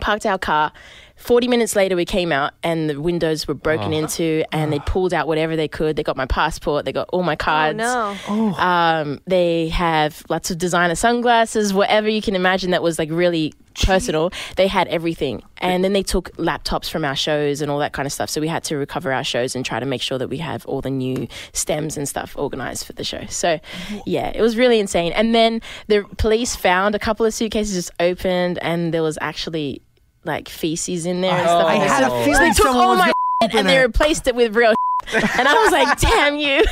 parked 0.00 0.24
our 0.24 0.38
car. 0.38 0.72
40 1.18 1.48
minutes 1.48 1.76
later, 1.76 1.96
we 1.96 2.04
came 2.04 2.32
out 2.32 2.52
and 2.62 2.88
the 2.88 3.00
windows 3.00 3.46
were 3.46 3.54
broken 3.54 3.92
into 3.92 4.44
and 4.52 4.72
they 4.72 4.78
pulled 4.80 5.12
out 5.12 5.26
whatever 5.26 5.56
they 5.56 5.68
could. 5.68 5.96
They 5.96 6.02
got 6.02 6.16
my 6.16 6.26
passport, 6.26 6.84
they 6.84 6.92
got 6.92 7.08
all 7.12 7.22
my 7.22 7.36
cards. 7.36 7.80
Oh, 7.82 8.16
no. 8.28 8.54
Um, 8.54 9.20
they 9.26 9.68
have 9.68 10.22
lots 10.28 10.50
of 10.50 10.58
designer 10.58 10.94
sunglasses, 10.94 11.74
whatever 11.74 12.08
you 12.08 12.22
can 12.22 12.34
imagine 12.34 12.70
that 12.70 12.82
was 12.82 12.98
like 12.98 13.10
really 13.10 13.52
personal. 13.84 14.30
They 14.56 14.66
had 14.66 14.88
everything. 14.88 15.42
And 15.58 15.82
then 15.82 15.92
they 15.92 16.02
took 16.02 16.30
laptops 16.36 16.88
from 16.88 17.04
our 17.04 17.16
shows 17.16 17.60
and 17.60 17.70
all 17.70 17.78
that 17.80 17.92
kind 17.92 18.06
of 18.06 18.12
stuff. 18.12 18.30
So 18.30 18.40
we 18.40 18.48
had 18.48 18.64
to 18.64 18.76
recover 18.76 19.12
our 19.12 19.24
shows 19.24 19.56
and 19.56 19.64
try 19.64 19.80
to 19.80 19.86
make 19.86 20.02
sure 20.02 20.18
that 20.18 20.28
we 20.28 20.38
have 20.38 20.64
all 20.66 20.80
the 20.80 20.90
new 20.90 21.28
stems 21.52 21.96
and 21.96 22.08
stuff 22.08 22.36
organized 22.36 22.86
for 22.86 22.92
the 22.92 23.04
show. 23.04 23.24
So 23.28 23.58
yeah, 24.06 24.30
it 24.34 24.40
was 24.40 24.56
really 24.56 24.78
insane. 24.78 25.12
And 25.12 25.34
then 25.34 25.60
the 25.88 26.04
police 26.16 26.54
found 26.54 26.94
a 26.94 26.98
couple 26.98 27.26
of 27.26 27.34
suitcases 27.34 27.74
just 27.74 27.90
opened 28.00 28.58
and 28.62 28.94
there 28.94 29.02
was 29.02 29.18
actually 29.20 29.82
like 30.28 30.48
feces 30.48 31.04
in 31.06 31.20
there 31.22 31.32
and 31.32 31.42
stuff. 31.42 31.64
I 31.64 31.78
like 31.78 31.88
had 31.88 32.02
that. 32.04 32.06
a 32.06 32.10
So 32.10 32.24
feeling 32.24 32.42
they 32.42 32.48
took 32.50 32.56
someone 32.66 32.84
all 32.84 32.90
was 32.90 32.98
my 32.98 33.04
gonna 33.06 33.14
shit 33.14 33.14
open 33.50 33.58
and 33.58 33.68
they 33.68 33.78
it. 33.78 33.82
replaced 33.82 34.26
it 34.28 34.34
with 34.36 34.54
real 34.56 34.74
and 35.14 35.48
I 35.48 35.54
was 35.54 35.72
like, 35.72 35.98
damn 36.00 36.36
you. 36.36 36.64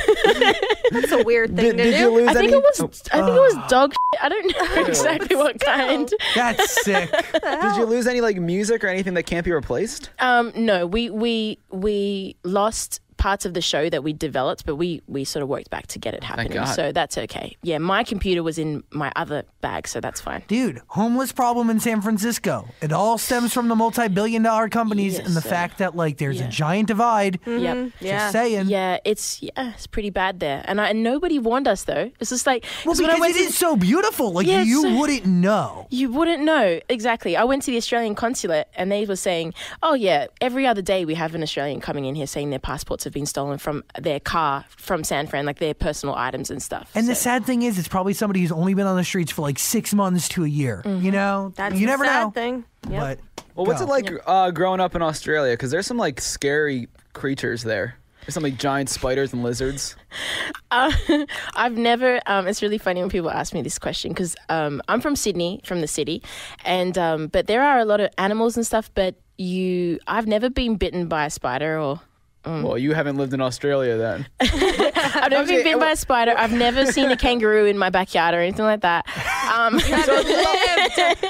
That's 0.91 1.11
a 1.11 1.23
weird 1.23 1.55
thing 1.55 1.65
Did, 1.65 1.77
to 1.77 1.83
did 1.83 1.91
do. 1.93 1.97
you 1.97 2.09
lose 2.11 2.27
I 2.27 2.33
think 2.33 2.51
any? 2.51 2.53
it 2.53 2.61
was. 2.61 2.79
oh, 2.81 2.85
I 3.11 3.21
think 3.25 3.35
it 3.35 3.39
was 3.39 3.69
dog. 3.69 3.93
Shit. 3.93 4.23
I 4.23 4.29
don't 4.29 4.47
know 4.77 4.85
exactly 4.85 5.35
what 5.35 5.59
kind. 5.59 6.13
That's 6.35 6.83
sick. 6.83 7.09
did 7.11 7.75
you 7.77 7.85
lose 7.85 8.05
any 8.05 8.21
like 8.21 8.37
music 8.37 8.83
or 8.83 8.87
anything 8.87 9.13
that 9.15 9.23
can't 9.23 9.43
be 9.45 9.51
replaced? 9.51 10.09
Um, 10.19 10.51
no, 10.55 10.85
we 10.85 11.09
we 11.09 11.57
we 11.71 12.35
lost 12.43 12.99
parts 13.17 13.45
of 13.45 13.53
the 13.53 13.61
show 13.61 13.89
that 13.89 14.03
we 14.03 14.13
developed, 14.13 14.65
but 14.65 14.75
we 14.75 15.01
we 15.07 15.23
sort 15.23 15.43
of 15.43 15.49
worked 15.49 15.69
back 15.69 15.87
to 15.87 15.99
get 15.99 16.13
it 16.13 16.23
happening. 16.23 16.53
God. 16.53 16.65
So 16.65 16.91
that's 16.91 17.17
okay. 17.17 17.57
Yeah, 17.63 17.79
my 17.79 18.03
computer 18.03 18.43
was 18.43 18.57
in 18.57 18.83
my 18.91 19.11
other 19.15 19.43
bag, 19.61 19.87
so 19.87 19.99
that's 19.99 20.21
fine. 20.21 20.43
Dude, 20.47 20.81
homeless 20.87 21.31
problem 21.31 21.69
in 21.69 21.79
San 21.79 22.01
Francisco. 22.01 22.67
It 22.81 22.91
all 22.93 23.17
stems 23.17 23.53
from 23.53 23.67
the 23.67 23.75
multi-billion 23.75 24.43
dollar 24.43 24.69
companies 24.69 25.17
Yes, 25.17 25.25
and 25.27 25.35
the 25.35 25.41
sir. 25.41 25.49
fact 25.49 25.79
that 25.79 25.95
like 25.95 26.17
there's 26.17 26.39
Yeah. 26.39 26.47
a 26.47 26.49
giant 26.49 26.87
divide. 26.87 27.39
Yep. 27.45 27.77
Mm-hmm. 27.77 28.05
Yeah. 28.05 28.17
Just 28.19 28.31
saying. 28.33 28.65
Yeah, 28.69 28.97
it's 29.03 29.41
yeah, 29.41 29.73
it's 29.73 29.87
pretty 29.87 30.09
bad 30.11 30.39
there, 30.39 30.63
and 30.65 30.79
I, 30.79 30.89
and 30.89 31.01
nobody 31.03 31.39
warned 31.39 31.67
us 31.67 31.83
though. 31.85 32.11
It's 32.19 32.29
just 32.29 32.45
like 32.45 32.65
Well, 32.85 32.93
'cause 32.93 33.01
when 33.01 33.09
I 33.09 33.13
because 33.15 33.21
went 33.21 33.35
it 33.35 33.39
to- 33.39 33.45
is 33.49 33.57
so 33.57 33.75
beautiful. 33.75 34.31
Like 34.31 34.47
Yeah, 34.47 34.61
you 34.61 34.81
so- 34.83 34.95
wouldn't 34.95 35.25
know. 35.25 35.87
You 35.89 36.11
wouldn't 36.11 36.43
know 36.43 36.79
exactly. 36.89 37.35
I 37.35 37.43
went 37.45 37.63
to 37.63 37.71
the 37.71 37.77
Australian 37.77 38.15
consulate 38.15 38.67
and 38.75 38.91
they 38.91 39.05
were 39.05 39.15
saying, 39.15 39.53
"Oh 39.81 39.95
yeah, 39.95 40.27
every 40.41 40.67
other 40.67 40.81
day 40.81 41.03
we 41.05 41.15
have 41.15 41.33
an 41.33 41.41
Australian 41.41 41.81
coming 41.81 42.05
in 42.05 42.13
here 42.15 42.27
saying 42.27 42.49
their 42.51 42.59
passports 42.59 43.05
have 43.07 43.13
been 43.13 43.25
stolen 43.25 43.57
from 43.57 43.83
their 43.99 44.19
car 44.19 44.65
from 44.69 45.03
San 45.03 45.25
Fran, 45.27 45.45
like 45.45 45.59
their 45.59 45.73
personal 45.73 46.13
items 46.15 46.51
and 46.51 46.61
stuff." 46.61 46.91
And 46.93 47.07
the 47.07 47.15
sad 47.15 47.45
thing 47.45 47.63
is, 47.63 47.79
it's 47.79 47.87
probably 47.87 48.13
somebody 48.13 48.41
who's 48.41 48.51
only 48.51 48.73
been 48.73 48.85
on 48.87 48.95
the 48.97 49.03
streets 49.03 49.31
for 49.31 49.41
like 49.41 49.57
six 49.59 49.93
months 49.93 50.27
to 50.29 50.43
a 50.43 50.47
year. 50.47 50.81
You 50.85 51.11
know, 51.11 51.53
That's 51.55 51.73
you 51.75 51.81
the 51.81 51.85
never 51.91 52.05
sad 52.05 52.21
know. 52.23 52.29
thing. 52.31 52.65
Yep. 52.89 52.99
But 53.01 53.19
Well, 53.55 53.65
what's 53.65 53.79
go. 53.81 53.85
it 53.87 53.89
like 53.89 54.11
uh, 54.25 54.51
growing 54.51 54.79
up 54.79 54.95
in 54.95 55.01
Australia? 55.01 55.53
Because 55.53 55.71
there's 55.71 55.87
some 55.87 55.97
like 55.97 56.21
scary 56.21 56.87
creatures 57.13 57.63
there. 57.63 57.95
There's 58.21 58.33
some 58.33 58.43
like 58.43 58.57
giant 58.57 58.89
spiders 58.89 59.33
and 59.33 59.43
lizards. 59.43 59.95
Uh, 60.69 60.91
I've 61.55 61.77
never. 61.77 62.19
Um, 62.25 62.45
it's 62.45 62.61
really 62.61 62.77
funny 62.77 62.99
when 62.99 63.09
people 63.09 63.29
ask 63.29 63.53
me 63.53 63.61
this 63.61 63.79
question 63.79 64.11
because 64.11 64.35
um, 64.49 64.81
I'm 64.89 64.99
from 64.99 65.15
Sydney, 65.15 65.61
from 65.63 65.79
the 65.79 65.87
city, 65.87 66.21
and 66.65 66.97
um, 66.97 67.27
but 67.27 67.47
there 67.47 67.63
are 67.63 67.79
a 67.79 67.85
lot 67.85 68.01
of 68.01 68.09
animals 68.17 68.57
and 68.57 68.65
stuff. 68.65 68.91
But 68.93 69.15
you, 69.37 69.97
I've 70.07 70.27
never 70.27 70.49
been 70.49 70.75
bitten 70.75 71.07
by 71.07 71.25
a 71.25 71.29
spider 71.29 71.79
or. 71.79 72.01
Well, 72.63 72.77
you 72.77 72.93
haven't 72.93 73.17
lived 73.17 73.33
in 73.33 73.41
Australia 73.41 73.97
then. 73.97 74.27
I've 74.39 75.31
never 75.31 75.45
been 75.47 75.63
bitten 75.63 75.79
by 75.79 75.91
a 75.91 75.95
spider. 75.95 76.33
I've 76.37 76.51
never 76.53 76.85
seen 76.85 77.11
a 77.11 77.17
kangaroo 77.25 77.65
in 77.65 77.77
my 77.77 77.89
backyard 77.89 78.33
or 78.35 78.39
anything 78.39 78.65
like 78.65 78.81
that. 78.81 79.05
Um, 79.53 79.73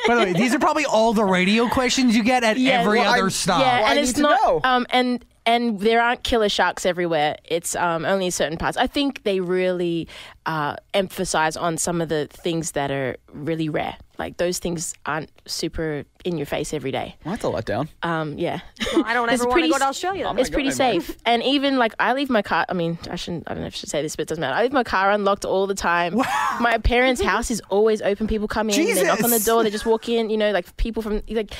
By 0.07 0.15
the 0.15 0.21
way, 0.23 0.33
these 0.33 0.53
are 0.53 0.59
probably 0.59 0.85
all 0.85 1.13
the 1.13 1.23
radio 1.25 1.67
questions 1.67 2.15
you 2.15 2.23
get 2.23 2.43
at 2.43 2.57
Yeah, 2.57 2.81
every 2.81 2.99
well, 2.99 3.13
I- 3.13 3.19
other 3.19 3.29
stop. 3.29 3.61
Yeah, 3.61 3.79
Well, 3.79 3.85
I 3.85 3.89
and 3.91 3.95
need 3.97 4.03
it's 4.03 4.13
to 4.13 4.21
not. 4.21 4.41
know. 4.41 4.61
Um, 4.63 4.85
and 4.89 5.25
and 5.45 5.79
there 5.79 6.01
aren't 6.01 6.23
killer 6.23 6.49
sharks 6.49 6.85
everywhere. 6.85 7.37
It's 7.45 7.73
um, 7.77 8.03
only 8.03 8.29
certain 8.31 8.57
parts. 8.57 8.75
I 8.75 8.85
think 8.87 9.23
they 9.23 9.39
really 9.39 10.09
uh, 10.45 10.75
emphasize 10.93 11.55
on 11.55 11.77
some 11.77 12.01
of 12.01 12.09
the 12.09 12.27
things 12.31 12.71
that 12.71 12.91
are 12.91 13.15
really 13.31 13.69
rare. 13.69 13.95
Like 14.19 14.37
those 14.37 14.59
things 14.59 14.93
aren't 15.05 15.29
super 15.45 16.03
in 16.25 16.37
your 16.37 16.45
face 16.47 16.73
every 16.73 16.91
day. 16.91 17.15
Well, 17.23 17.33
that's 17.35 17.43
a 17.45 17.47
letdown. 17.47 17.87
Um, 18.03 18.37
yeah. 18.37 18.59
Well, 18.93 19.03
I 19.05 19.13
don't 19.13 19.29
It's 19.31 19.41
ever 19.41 19.49
want 19.49 19.63
to 19.63 19.69
go 19.69 19.77
to 19.77 19.85
Australia. 19.85 20.23
then. 20.25 20.39
It's 20.39 20.49
pretty 20.49 20.69
anywhere. 20.69 21.01
safe. 21.01 21.17
And 21.25 21.43
even 21.43 21.77
like 21.77 21.93
I 21.99 22.13
leave 22.13 22.29
my 22.29 22.41
car 22.41 22.65
I 22.67 22.73
mean, 22.73 22.97
I 23.09 23.15
shouldn't 23.15 23.43
I 23.47 23.53
don't 23.53 23.61
know 23.61 23.67
if 23.67 23.73
I 23.75 23.77
should 23.77 23.89
say 23.89 24.01
this, 24.01 24.15
but 24.15 24.23
it 24.23 24.27
doesn't 24.29 24.41
matter. 24.41 24.55
I 24.55 24.63
leave 24.63 24.73
my 24.73 24.83
car 24.83 25.11
unlocked 25.11 25.45
all 25.45 25.67
the 25.67 25.75
time. 25.75 26.15
Wow. 26.15 26.57
My 26.59 26.77
parents' 26.79 27.21
house 27.21 27.51
is 27.51 27.61
always 27.69 28.01
open. 28.01 28.27
People 28.27 28.47
come 28.47 28.69
in, 28.69 28.75
they 28.95 29.03
knock 29.03 29.23
on 29.23 29.29
the 29.29 29.39
door, 29.39 29.63
they 29.63 29.69
just 29.69 29.85
walk 29.85 30.09
in, 30.09 30.29
you 30.29 30.37
know, 30.37 30.51
like 30.51 30.75
people 30.77 31.01
from 31.03 31.21
like 31.29 31.53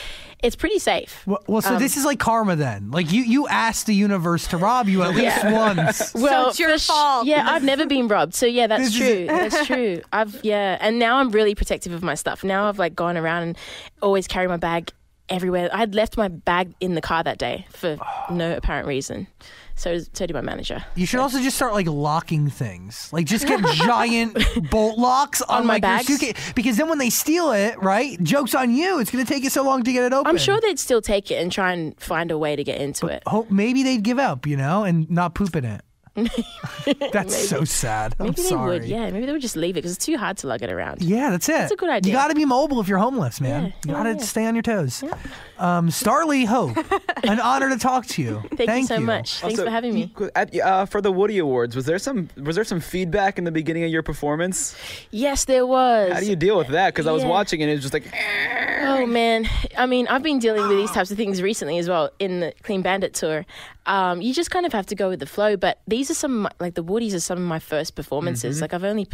it's 0.44 0.56
pretty 0.56 0.78
safe. 0.80 1.24
Well, 1.26 1.44
well, 1.48 1.58
Um, 1.58 1.62
so 1.64 1.80
this 1.80 1.98
is 1.98 2.06
like 2.06 2.20
karma 2.20 2.56
then. 2.56 2.92
Like 2.92 3.12
you, 3.12 3.24
you 3.24 3.48
asked 3.48 3.88
the 3.88 3.96
universe 3.96 4.48
to 4.48 4.58
rob 4.58 4.88
you 4.88 5.02
at 5.04 5.16
least 5.16 5.44
once. 5.46 6.14
Well, 6.28 6.50
it's 6.50 6.60
your 6.60 6.78
sh- 6.78 6.88
fault. 6.88 7.26
Yeah, 7.26 7.46
I've 7.50 7.64
never 7.64 7.86
been 7.86 8.08
robbed. 8.08 8.34
So 8.34 8.46
yeah, 8.46 8.68
that's 8.68 8.84
This 8.86 8.94
is- 8.94 8.98
true. 9.00 9.26
That's 9.28 9.66
true. 9.72 10.02
I've 10.12 10.44
yeah, 10.44 10.78
and 10.82 11.00
now 11.00 11.18
I'm 11.18 11.30
really 11.32 11.56
protective 11.56 11.92
of 11.94 12.04
my 12.04 12.16
stuff. 12.16 12.44
Now 12.48 12.68
I've 12.70 12.80
like 12.80 12.96
gone 12.96 13.18
around 13.18 13.44
and 13.44 13.58
always 14.02 14.28
carry 14.28 14.48
my 14.48 14.58
bag 14.58 14.92
everywhere. 15.30 15.70
I 15.74 15.78
had 15.78 15.94
left 15.94 16.16
my 16.18 16.30
bag 16.30 16.74
in 16.80 16.96
the 16.96 17.02
car 17.02 17.22
that 17.24 17.38
day 17.38 17.66
for 17.72 17.98
no 18.32 18.56
apparent 18.56 18.88
reason. 18.88 19.28
So 19.76 20.00
so 20.00 20.26
did 20.26 20.34
my 20.34 20.42
manager. 20.42 20.84
You 20.96 21.06
should 21.06 21.20
also 21.20 21.40
just 21.40 21.56
start 21.56 21.74
like 21.74 21.86
locking 21.86 22.50
things. 22.50 23.12
Like 23.14 23.26
just 23.26 23.46
get 23.46 23.64
giant 23.76 24.38
bolt 24.72 24.98
locks 24.98 25.42
on, 25.44 25.62
On 25.62 25.68
my 25.68 25.74
like 25.76 25.82
bags? 25.84 26.08
suitcase. 26.08 26.54
Because 26.54 26.78
then 26.78 26.90
when 26.90 26.98
they 26.98 27.12
steal 27.12 27.52
it, 27.52 27.78
right? 27.82 28.22
Jokes 28.24 28.56
on 28.56 28.74
you. 28.74 29.00
It's 29.00 29.12
gonna 29.12 29.26
take 29.26 29.44
you 29.44 29.50
so 29.52 29.64
long 29.64 29.84
to 29.84 29.92
get 29.92 30.04
it 30.04 30.14
open. 30.14 30.28
I'm 30.30 30.38
sure 30.38 30.60
they'd 30.62 30.80
still 30.80 31.02
take 31.02 31.30
it 31.30 31.36
and 31.36 31.52
try 31.52 31.74
and 31.74 32.00
find 32.00 32.32
a 32.32 32.38
way 32.38 32.56
to 32.56 32.64
get 32.64 32.82
into 32.82 33.06
it. 33.08 33.22
Hope 33.28 33.52
maybe 33.52 33.84
they'd 33.84 34.02
give 34.04 34.18
up, 34.18 34.48
you 34.48 34.58
know, 34.58 34.84
and 34.84 35.10
not 35.12 35.36
poop 35.36 35.56
in 35.56 35.66
it. 35.66 35.82
That's 37.12 37.48
so 37.50 37.64
sad. 37.64 38.16
I'm 38.20 38.28
Maybe 38.28 38.42
they 38.42 38.48
sorry. 38.50 38.80
would. 38.80 38.86
Yeah, 38.88 39.10
maybe 39.12 39.26
they 39.26 39.32
would 39.32 39.42
just 39.42 39.56
leave 39.56 39.72
it 39.72 39.82
because 39.82 39.92
it's 39.96 40.06
too 40.06 40.18
hard 40.18 40.38
to 40.38 40.48
lug 40.48 40.64
it 40.64 40.72
around. 40.72 41.02
Yeah, 41.02 41.30
that's 41.30 41.48
it. 41.48 41.54
That's 41.54 41.72
a 41.74 41.76
good 41.76 41.90
idea. 41.90 42.12
You 42.12 42.18
got 42.18 42.30
to 42.30 42.36
be 42.36 42.46
mobile 42.46 42.80
if 42.82 42.88
you're 42.88 42.98
homeless, 42.98 43.40
man. 43.40 43.66
Yeah, 43.66 43.72
you 43.86 43.92
got 43.94 44.04
to 44.04 44.12
yeah. 44.12 44.18
stay 44.18 44.46
on 44.46 44.56
your 44.56 44.64
toes. 44.64 45.04
Um, 45.60 45.92
Starley 45.92 46.46
Hope, 46.46 46.78
an 47.24 47.40
honor 47.40 47.70
to 47.70 47.78
talk 47.78 48.06
to 48.08 48.22
you. 48.22 48.42
Thank, 48.56 48.82
you 48.82 48.88
so 48.88 49.00
much. 49.00 49.40
Thanks 49.40 49.60
Also, 49.60 49.66
for 49.66 49.72
having 49.72 49.94
me. 49.94 50.12
At, 50.36 50.60
uh, 50.60 50.86
for 50.86 51.02
the 51.02 51.12
Woodie 51.12 51.38
Awards, 51.38 51.76
was 51.76 51.86
there 51.86 52.00
some 52.00 52.30
was 52.38 52.56
there 52.56 52.64
some 52.66 52.80
feedback 52.80 53.38
in 53.38 53.44
the 53.44 53.52
beginning 53.52 53.84
of 53.84 53.92
your 53.92 54.04
performance? 54.04 54.76
Yes, 55.12 55.46
there 55.46 55.66
was. 55.66 56.14
How 56.14 56.20
do 56.20 56.26
you 56.26 56.36
deal 56.36 56.58
with 56.58 56.70
that? 56.70 56.94
Because 56.94 57.06
I 57.06 57.12
was 57.12 57.26
watching 57.26 57.62
and 57.62 57.70
it 57.70 57.76
was 57.76 57.82
just 57.84 57.94
like, 57.94 58.06
Oh 58.98 59.06
man, 59.06 59.48
I 59.78 59.86
mean, 59.86 60.08
I've 60.08 60.24
been 60.24 60.40
dealing 60.40 60.68
with 60.68 60.76
these 60.76 60.90
types 60.90 61.12
of 61.12 61.18
things 61.18 61.40
recently 61.40 61.78
as 61.78 61.88
well 61.88 62.10
in 62.18 62.40
the 62.40 62.52
Clean 62.64 62.82
Bandit 62.82 63.14
tour. 63.14 63.46
Um, 63.86 64.24
you 64.24 64.34
just 64.34 64.50
kind 64.50 64.66
of 64.66 64.74
have 64.74 64.88
to 64.88 64.96
go 64.96 65.08
with 65.08 65.20
the 65.20 65.28
flow. 65.28 65.56
But 65.56 65.80
these 65.88 66.10
are 66.10 66.16
some 66.16 66.38
of 66.38 66.42
my, 66.42 66.52
like 66.60 66.74
the 66.74 66.84
Woodies 66.84 67.14
are 67.14 67.20
some 67.20 67.38
of 67.38 67.44
my 67.44 67.60
first 67.60 67.94
performances. 67.94 68.60
Like 68.60 68.74
I've 68.74 68.84
only 68.84 69.08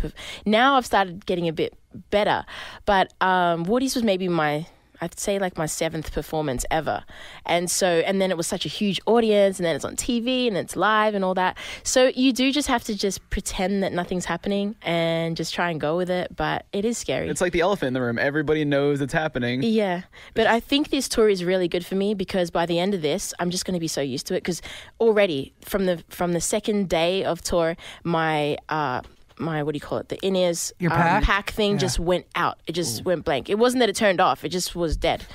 now 0.45 0.75
I've 0.75 0.85
started 0.85 1.25
getting 1.25 1.49
a 1.49 1.53
bit 1.53 1.73
better, 2.11 2.45
but 2.85 3.13
um, 3.19 3.65
Woodies 3.65 3.93
was 3.95 4.03
maybe 4.03 4.29
my. 4.29 4.67
I'd 5.03 5.19
say 5.19 5.37
like 5.37 5.57
my 5.57 5.65
seventh 5.65 6.13
performance 6.13 6.65
ever. 6.71 7.03
And 7.45 7.69
so, 7.69 7.87
and 7.87 8.21
then 8.21 8.31
it 8.31 8.37
was 8.37 8.47
such 8.47 8.65
a 8.65 8.69
huge 8.69 9.01
audience, 9.05 9.59
and 9.59 9.65
then 9.65 9.75
it's 9.75 9.83
on 9.83 9.97
TV 9.97 10.47
and 10.47 10.55
it's 10.55 10.77
live 10.77 11.13
and 11.13 11.25
all 11.25 11.33
that. 11.33 11.57
So 11.83 12.11
you 12.15 12.31
do 12.31 12.53
just 12.53 12.69
have 12.69 12.85
to 12.85 12.95
just 12.95 13.29
pretend 13.29 13.83
that 13.83 13.91
nothing's 13.91 14.23
happening 14.23 14.75
and 14.81 15.35
just 15.35 15.53
try 15.53 15.69
and 15.69 15.79
go 15.81 15.97
with 15.97 16.09
it. 16.09 16.33
But 16.35 16.65
it 16.71 16.85
is 16.85 16.97
scary. 16.97 17.27
it's 17.27 17.41
like 17.41 17.51
the 17.51 17.59
elephant 17.59 17.87
in 17.87 17.93
the 17.93 18.01
room. 18.01 18.17
Everybody 18.17 18.63
knows 18.63 19.01
it's 19.01 19.13
happening. 19.13 19.61
Yeah, 19.61 20.03
but 20.35 20.47
I 20.47 20.61
think 20.61 20.89
this 20.89 21.09
tour 21.09 21.27
is 21.27 21.43
really 21.43 21.67
good 21.67 21.85
for 21.85 21.95
me 21.95 22.13
because 22.13 22.49
by 22.49 22.65
the 22.65 22.79
end 22.79 22.93
of 22.93 23.01
this, 23.01 23.33
I'm 23.39 23.49
just 23.49 23.65
going 23.65 23.75
to 23.75 23.81
be 23.81 23.89
so 23.89 23.99
used 23.99 24.25
to 24.27 24.35
it. 24.35 24.39
Because 24.39 24.61
already 25.01 25.53
from 25.61 25.85
the 25.85 26.01
from 26.07 26.31
the 26.31 26.41
second 26.41 26.87
day 26.87 27.25
of 27.25 27.41
tour, 27.41 27.75
my 28.03 28.57
uh, 28.69 29.01
my 29.39 29.63
what 29.63 29.73
do 29.73 29.77
you 29.77 29.81
call 29.81 29.97
it? 29.99 30.09
The 30.09 30.17
in 30.25 30.35
ears 30.35 30.71
Your 30.79 30.91
pack? 30.91 31.51
thing 31.51 31.77
just 31.77 31.99
went 31.99 32.25
out. 32.35 32.59
It 32.67 32.73
just 32.73 33.03
went 33.05 33.25
blank. 33.25 33.49
It 33.49 33.57
wasn't 33.59 33.79
that 33.81 33.89
it 33.89 33.95
turned 33.95 34.19
off. 34.21 34.43
It 34.45 34.49
just 34.49 34.75
was 34.75 34.95
dead, 34.97 35.25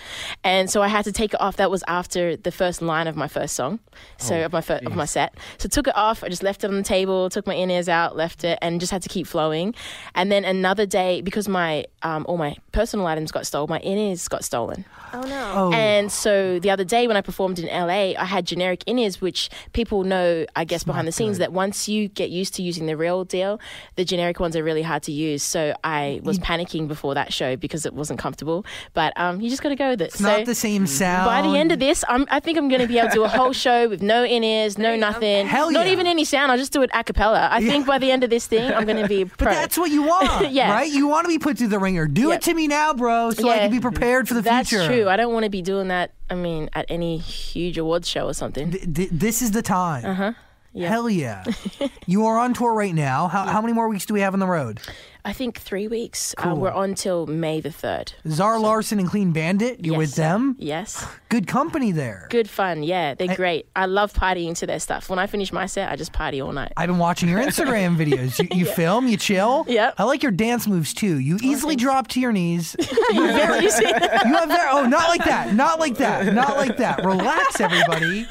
and 0.45 0.71
so 0.71 0.83
I 0.83 0.89
had 0.89 1.05
to 1.05 1.13
take 1.13 1.35
it 1.35 1.41
off. 1.41 1.57
That 1.57 1.71
was 1.71 1.83
after 1.89 2.37
the 2.37 2.51
first 2.53 2.83
line 2.83 3.07
of 3.07 3.17
my 3.17 3.29
first 3.29 3.55
song, 3.55 3.81
so 4.19 4.37
Oh, 4.37 4.45
of 4.47 4.53
my 4.53 4.61
fir- 4.61 4.81
of 4.87 4.95
my 4.95 5.05
set. 5.05 5.35
So 5.59 5.69
took 5.69 5.87
it 5.89 5.97
off. 5.97 6.23
I 6.23 6.29
just 6.29 6.43
left 6.43 6.65
it 6.65 6.69
on 6.71 6.77
the 6.77 6.83
table. 6.83 7.29
Took 7.31 7.47
my 7.47 7.55
in 7.55 7.71
ears 7.71 7.89
out, 7.89 8.17
left 8.17 8.45
it, 8.45 8.59
and 8.63 8.81
just 8.81 8.93
had 8.93 9.03
to 9.03 9.09
keep 9.09 9.27
flowing. 9.27 9.75
And 10.15 10.31
then 10.31 10.45
another 10.45 10.87
day 10.87 11.21
because 11.21 11.49
my 11.49 11.85
um, 12.03 12.25
all 12.29 12.37
my 12.37 12.57
personal 12.73 13.07
items 13.07 13.33
got 13.33 13.47
stolen, 13.47 13.69
my 13.71 13.79
in 13.81 13.99
ears 13.99 14.29
got 14.29 14.45
stolen. 14.45 14.85
Oh 15.13 15.23
no. 15.23 15.53
Oh, 15.57 15.73
And 15.73 16.13
so 16.13 16.59
the 16.59 16.71
other 16.71 16.85
day 16.85 17.07
when 17.07 17.17
I 17.17 17.23
performed 17.23 17.59
in 17.59 17.67
LA, 17.67 18.13
I 18.21 18.25
had 18.27 18.47
generic 18.47 18.85
in 18.87 18.99
ears, 18.99 19.21
which 19.21 19.49
people 19.73 20.05
know, 20.05 20.45
I 20.55 20.65
guess, 20.65 20.85
behind 20.85 21.09
the 21.09 21.13
scenes, 21.13 21.39
that 21.39 21.53
once 21.53 21.89
you 21.89 22.09
get 22.09 22.29
used 22.31 22.55
to 22.57 22.63
using 22.63 22.87
the 22.87 22.97
real 22.97 23.25
deal, 23.25 23.59
the 23.99 24.05
generic 24.05 24.39
ones 24.39 24.55
are 24.55 24.63
really 24.63 24.83
hard 24.83 25.03
to 25.03 25.11
use. 25.13 25.43
So 25.43 25.75
I 25.83 26.21
was 26.23 26.39
panicking 26.39 26.87
before 26.87 27.15
that 27.15 27.33
show 27.33 27.57
because 27.57 27.85
it 27.85 27.93
wasn't 27.93 28.21
comfortable. 28.21 28.65
But 28.95 29.13
um, 29.17 29.41
you 29.41 29.51
just 29.51 29.61
got 29.61 29.71
to 29.71 29.77
go 29.77 29.91
with 29.91 30.01
it. 30.01 30.05
it's 30.05 30.19
so 30.21 30.25
not 30.39 30.47
the 30.47 30.55
same 30.55 30.87
sound. 30.87 31.27
by 31.27 31.43
the 31.43 31.59
end 31.59 31.73
of 31.73 31.81
this, 31.81 32.05
I'm, 32.09 32.25
I 32.31 32.39
think 32.39 32.59
I'm 32.59 32.69
going 32.69 32.81
to 32.81 32.87
be 32.87 32.97
able 32.99 33.09
to 33.09 33.15
do 33.15 33.25
a 33.25 33.29
whole 33.29 33.53
show 33.53 33.89
with 33.89 34.01
no 34.01 34.25
in 34.25 34.45
ears, 34.45 34.79
no 34.79 34.95
nothing, 34.95 35.49
Hell 35.49 35.73
not 35.73 35.89
even 35.89 36.07
any 36.07 36.25
sound. 36.25 36.53
I'll 36.53 36.59
just 36.59 36.73
do 36.73 36.83
it 36.83 36.91
a 36.95 37.03
cappella. 37.03 37.49
I 37.51 37.61
think 37.61 37.87
by 37.89 37.99
the 37.99 38.13
end 38.13 38.23
of 38.23 38.31
this 38.31 38.47
thing, 38.47 38.73
I'm 38.73 38.85
going 38.87 39.03
to 39.03 39.09
be 39.09 39.23
a 39.23 39.27
But 39.37 39.47
that's 39.47 39.77
what 39.77 39.91
you 39.91 40.05
want, 40.05 40.53
Yeah. 40.53 40.71
right? 40.73 40.89
You 40.89 41.09
want 41.09 41.25
to 41.25 41.29
be 41.29 41.41
put 41.41 41.59
through 41.59 41.69
the 41.69 41.81
ringer. 41.81 42.07
Do 42.07 42.29
Yeah. 42.29 42.35
it 42.37 42.43
to 42.43 42.55
me 42.55 42.69
now, 42.69 42.95
bro, 42.95 43.33
so 43.33 43.49
I 43.49 43.59
can 43.59 43.73
be 43.73 43.81
prepared 43.81 44.29
for 44.29 44.35
the 44.35 44.43
That's 44.43 44.69
future. 44.69 44.85
That's 44.85 44.95
true. 44.95 45.09
I 45.09 45.17
don't 45.17 45.33
want 45.33 45.43
to 45.43 45.51
be 45.51 45.61
doing 45.61 45.89
that. 45.89 46.13
I 46.31 46.37
mean, 46.37 46.71
at 46.73 46.87
any 46.89 47.19
huge 47.19 47.79
awards 47.79 48.07
show 48.09 48.27
or 48.29 48.35
something. 48.35 48.71
Th- 48.71 48.95
th- 48.95 49.11
this 49.11 49.43
is 49.43 49.51
the 49.51 49.63
time. 49.63 50.05
Uh 50.05 50.15
huh. 50.15 50.33
Uh-huh. 50.79 50.89
Hell 50.89 51.11
yeah. 51.11 51.45
you 52.07 52.27
are 52.27 52.39
on 52.39 52.55
tour 52.55 52.73
right 52.75 52.95
now. 52.95 53.29
How, 53.29 53.45
how 53.47 53.61
many 53.61 53.73
more 53.73 53.89
weeks 53.89 54.07
do 54.07 54.15
we 54.15 54.21
have 54.21 54.35
on 54.35 54.41
the 54.41 54.47
road? 54.47 54.81
I 55.29 55.35
think 55.35 55.61
three 55.61 55.89
weeks. 55.89 56.35
Uh, 56.39 56.45
Cool. 56.45 56.57
we're 56.57 56.71
on 56.71 56.95
till 56.95 57.27
May 57.27 57.61
the 57.61 57.71
third. 57.71 58.15
Zara 58.27 58.59
Larsson 58.59 58.99
and 58.99 59.07
Clean 59.07 59.31
Bandit, 59.31 59.85
you're 59.85 59.99
with 59.99 60.15
them. 60.15 60.57
Yes. 60.59 61.07
Good 61.29 61.47
company 61.47 61.93
there. 61.93 62.27
Good 62.31 62.49
fun. 62.49 62.83
Yeah, 62.83 63.13
they're 63.13 63.37
great. 63.37 63.69
I 63.77 63.85
love 63.85 64.15
partying 64.15 64.57
to 64.57 64.67
their 64.67 64.81
stuff. 64.81 65.11
When 65.11 65.19
I 65.19 65.27
finish 65.27 65.53
my 65.53 65.67
set, 65.67 65.93
I 65.93 65.97
just 65.97 66.15
party 66.15 66.41
all 66.41 66.53
night. 66.53 66.73
I've 66.79 66.87
been 66.87 66.97
watching 66.97 67.29
your 67.29 67.41
Instagram 67.41 67.97
videos. 68.03 68.39
You, 68.39 68.61
you 68.61 68.65
film, 68.65 69.07
you 69.07 69.19
chill. 69.19 69.67
Yep. 69.69 69.97
I 69.99 70.05
like 70.05 70.23
your 70.23 70.33
dance 70.33 70.67
moves 70.67 70.95
too. 70.95 71.19
You 71.19 71.39
easily 71.43 71.77
drop 71.77 72.09
to 72.09 72.21
your 72.21 72.33
knees. 72.33 72.75
You 73.11 73.23
have 73.23 73.37
very, 73.37 73.65
You 74.27 74.35
have 74.35 74.49
very, 74.49 74.69
oh, 74.71 74.87
not 74.87 75.09
like 75.09 75.25
that. 75.25 75.55
Not 75.55 75.79
like 75.81 75.97
that. 75.97 76.33
Not 76.35 76.57
like 76.57 76.77
that. 76.77 77.05
Relax, 77.05 77.59
everybody. 77.61 78.27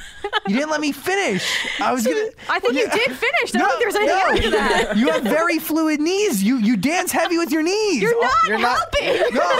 You 0.47 0.55
didn't 0.55 0.69
let 0.69 0.81
me 0.81 0.91
finish. 0.91 1.43
I 1.79 1.91
was 1.93 2.05
gonna. 2.05 2.29
I 2.49 2.59
think 2.59 2.75
you 2.75 2.87
did 2.89 3.11
finish. 3.11 3.55
I 3.55 3.59
don't 3.59 3.69
think 3.69 3.81
there's 3.81 3.95
anything 3.95 4.17
no. 4.17 4.35
after 4.35 4.49
that. 4.51 4.97
You 4.97 5.09
have 5.09 5.23
very 5.23 5.57
fluid 5.59 5.99
knees. 5.99 6.43
You 6.43 6.57
you 6.57 6.77
dance 6.87 7.11
heavy 7.11 7.37
with 7.37 7.51
your 7.51 7.63
knees. 7.63 8.01
You're 8.01 8.19
not 8.21 8.33
You're 8.47 8.57
not- 8.59 8.93
helping. 8.95 9.35
No. 9.35 9.41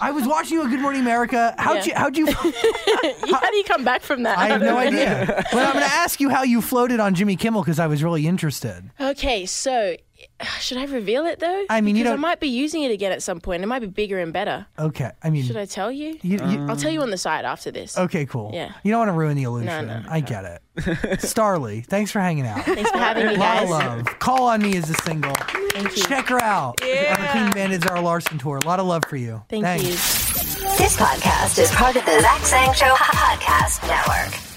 I 0.00 0.12
was 0.12 0.28
watching 0.28 0.58
you 0.58 0.62
on 0.62 0.70
Good 0.70 0.78
Morning 0.80 1.00
America. 1.00 1.54
How'd 1.58 1.78
Yeah. 1.78 1.84
you 1.86 1.92
how'd 1.96 2.16
you 2.16 2.26
How 3.34 3.50
do 3.50 3.56
you 3.56 3.64
come 3.64 3.82
back 3.82 4.02
from 4.02 4.22
that? 4.22 4.38
I 4.38 4.46
have 4.46 4.60
no 4.60 4.76
idea. 4.86 5.44
But 5.52 5.66
I'm 5.66 5.72
gonna 5.72 5.86
ask 5.86 6.20
you 6.20 6.28
how 6.28 6.44
you 6.44 6.62
floated 6.62 7.00
on 7.00 7.14
Jimmy 7.16 7.34
Kimmel 7.34 7.62
because 7.62 7.80
I 7.80 7.88
was 7.88 8.04
really 8.04 8.26
interested. 8.28 8.90
Okay, 9.00 9.44
so 9.44 9.96
should 10.60 10.78
I 10.78 10.84
reveal 10.84 11.26
it 11.26 11.38
though? 11.40 11.64
I 11.70 11.80
mean, 11.80 11.96
you 11.96 12.02
Because 12.02 12.10
I 12.10 12.14
don't- 12.14 12.20
might 12.20 12.40
be 12.40 12.48
using 12.48 12.82
it 12.82 12.90
again 12.90 13.12
at 13.12 13.22
some 13.22 13.40
point. 13.40 13.62
It 13.62 13.66
might 13.66 13.80
be 13.80 13.86
bigger 13.86 14.18
and 14.18 14.32
better. 14.32 14.66
Okay. 14.78 15.10
I 15.22 15.30
mean 15.30 15.44
Should 15.44 15.56
I 15.56 15.64
tell 15.66 15.90
you? 15.92 16.18
you, 16.22 16.38
you, 16.46 16.66
I'll 16.68 16.76
tell 16.76 16.90
you 16.90 17.02
on 17.02 17.10
the 17.10 17.18
side 17.18 17.44
after 17.44 17.70
this. 17.70 17.96
Okay, 17.98 18.26
cool. 18.26 18.50
Yeah. 18.54 18.72
You 18.82 18.90
don't 18.92 19.00
want 19.00 19.08
to 19.08 19.12
ruin 19.14 19.36
the 19.36 19.42
illusion. 19.44 19.66
No, 19.86 20.00
no, 20.00 20.02
I 20.08 20.20
get 20.20 20.44
it. 20.44 21.20
Starley, 21.20 21.80
thanks 21.82 22.10
for 22.12 22.20
hanging 22.20 22.46
out. 22.46 22.64
Thanks 22.64 22.90
for 22.90 22.98
having 22.98 23.26
me, 23.26 23.34
A 23.34 23.38
lot 23.38 23.62
of 23.64 23.68
guys. 23.68 23.96
love. 24.06 24.18
Call 24.20 24.44
on 24.48 24.62
me 24.62 24.76
is 24.76 24.88
a 24.90 24.94
single. 25.02 25.34
Thank 25.72 25.96
you. 25.96 26.02
Check 26.04 26.28
her 26.28 26.40
out 26.42 26.80
on 26.82 26.88
the 26.88 27.28
Clean 27.32 27.50
Bandit 27.50 27.82
Zara 27.82 28.00
Larsson 28.00 28.38
tour. 28.38 28.58
A 28.58 28.66
lot 28.66 28.78
of 28.80 28.86
love 28.86 29.02
for 29.08 29.16
you. 29.16 29.42
Thank 29.48 29.64
Thanks. 29.64 29.84
you. 29.84 29.90
This 30.78 30.96
podcast 30.96 31.58
is 31.58 31.70
part 31.72 31.96
of 31.96 32.04
the 32.04 32.20
Zach 32.20 32.44
Sang 32.44 32.72
Show 32.74 32.94
podcast. 32.94 34.47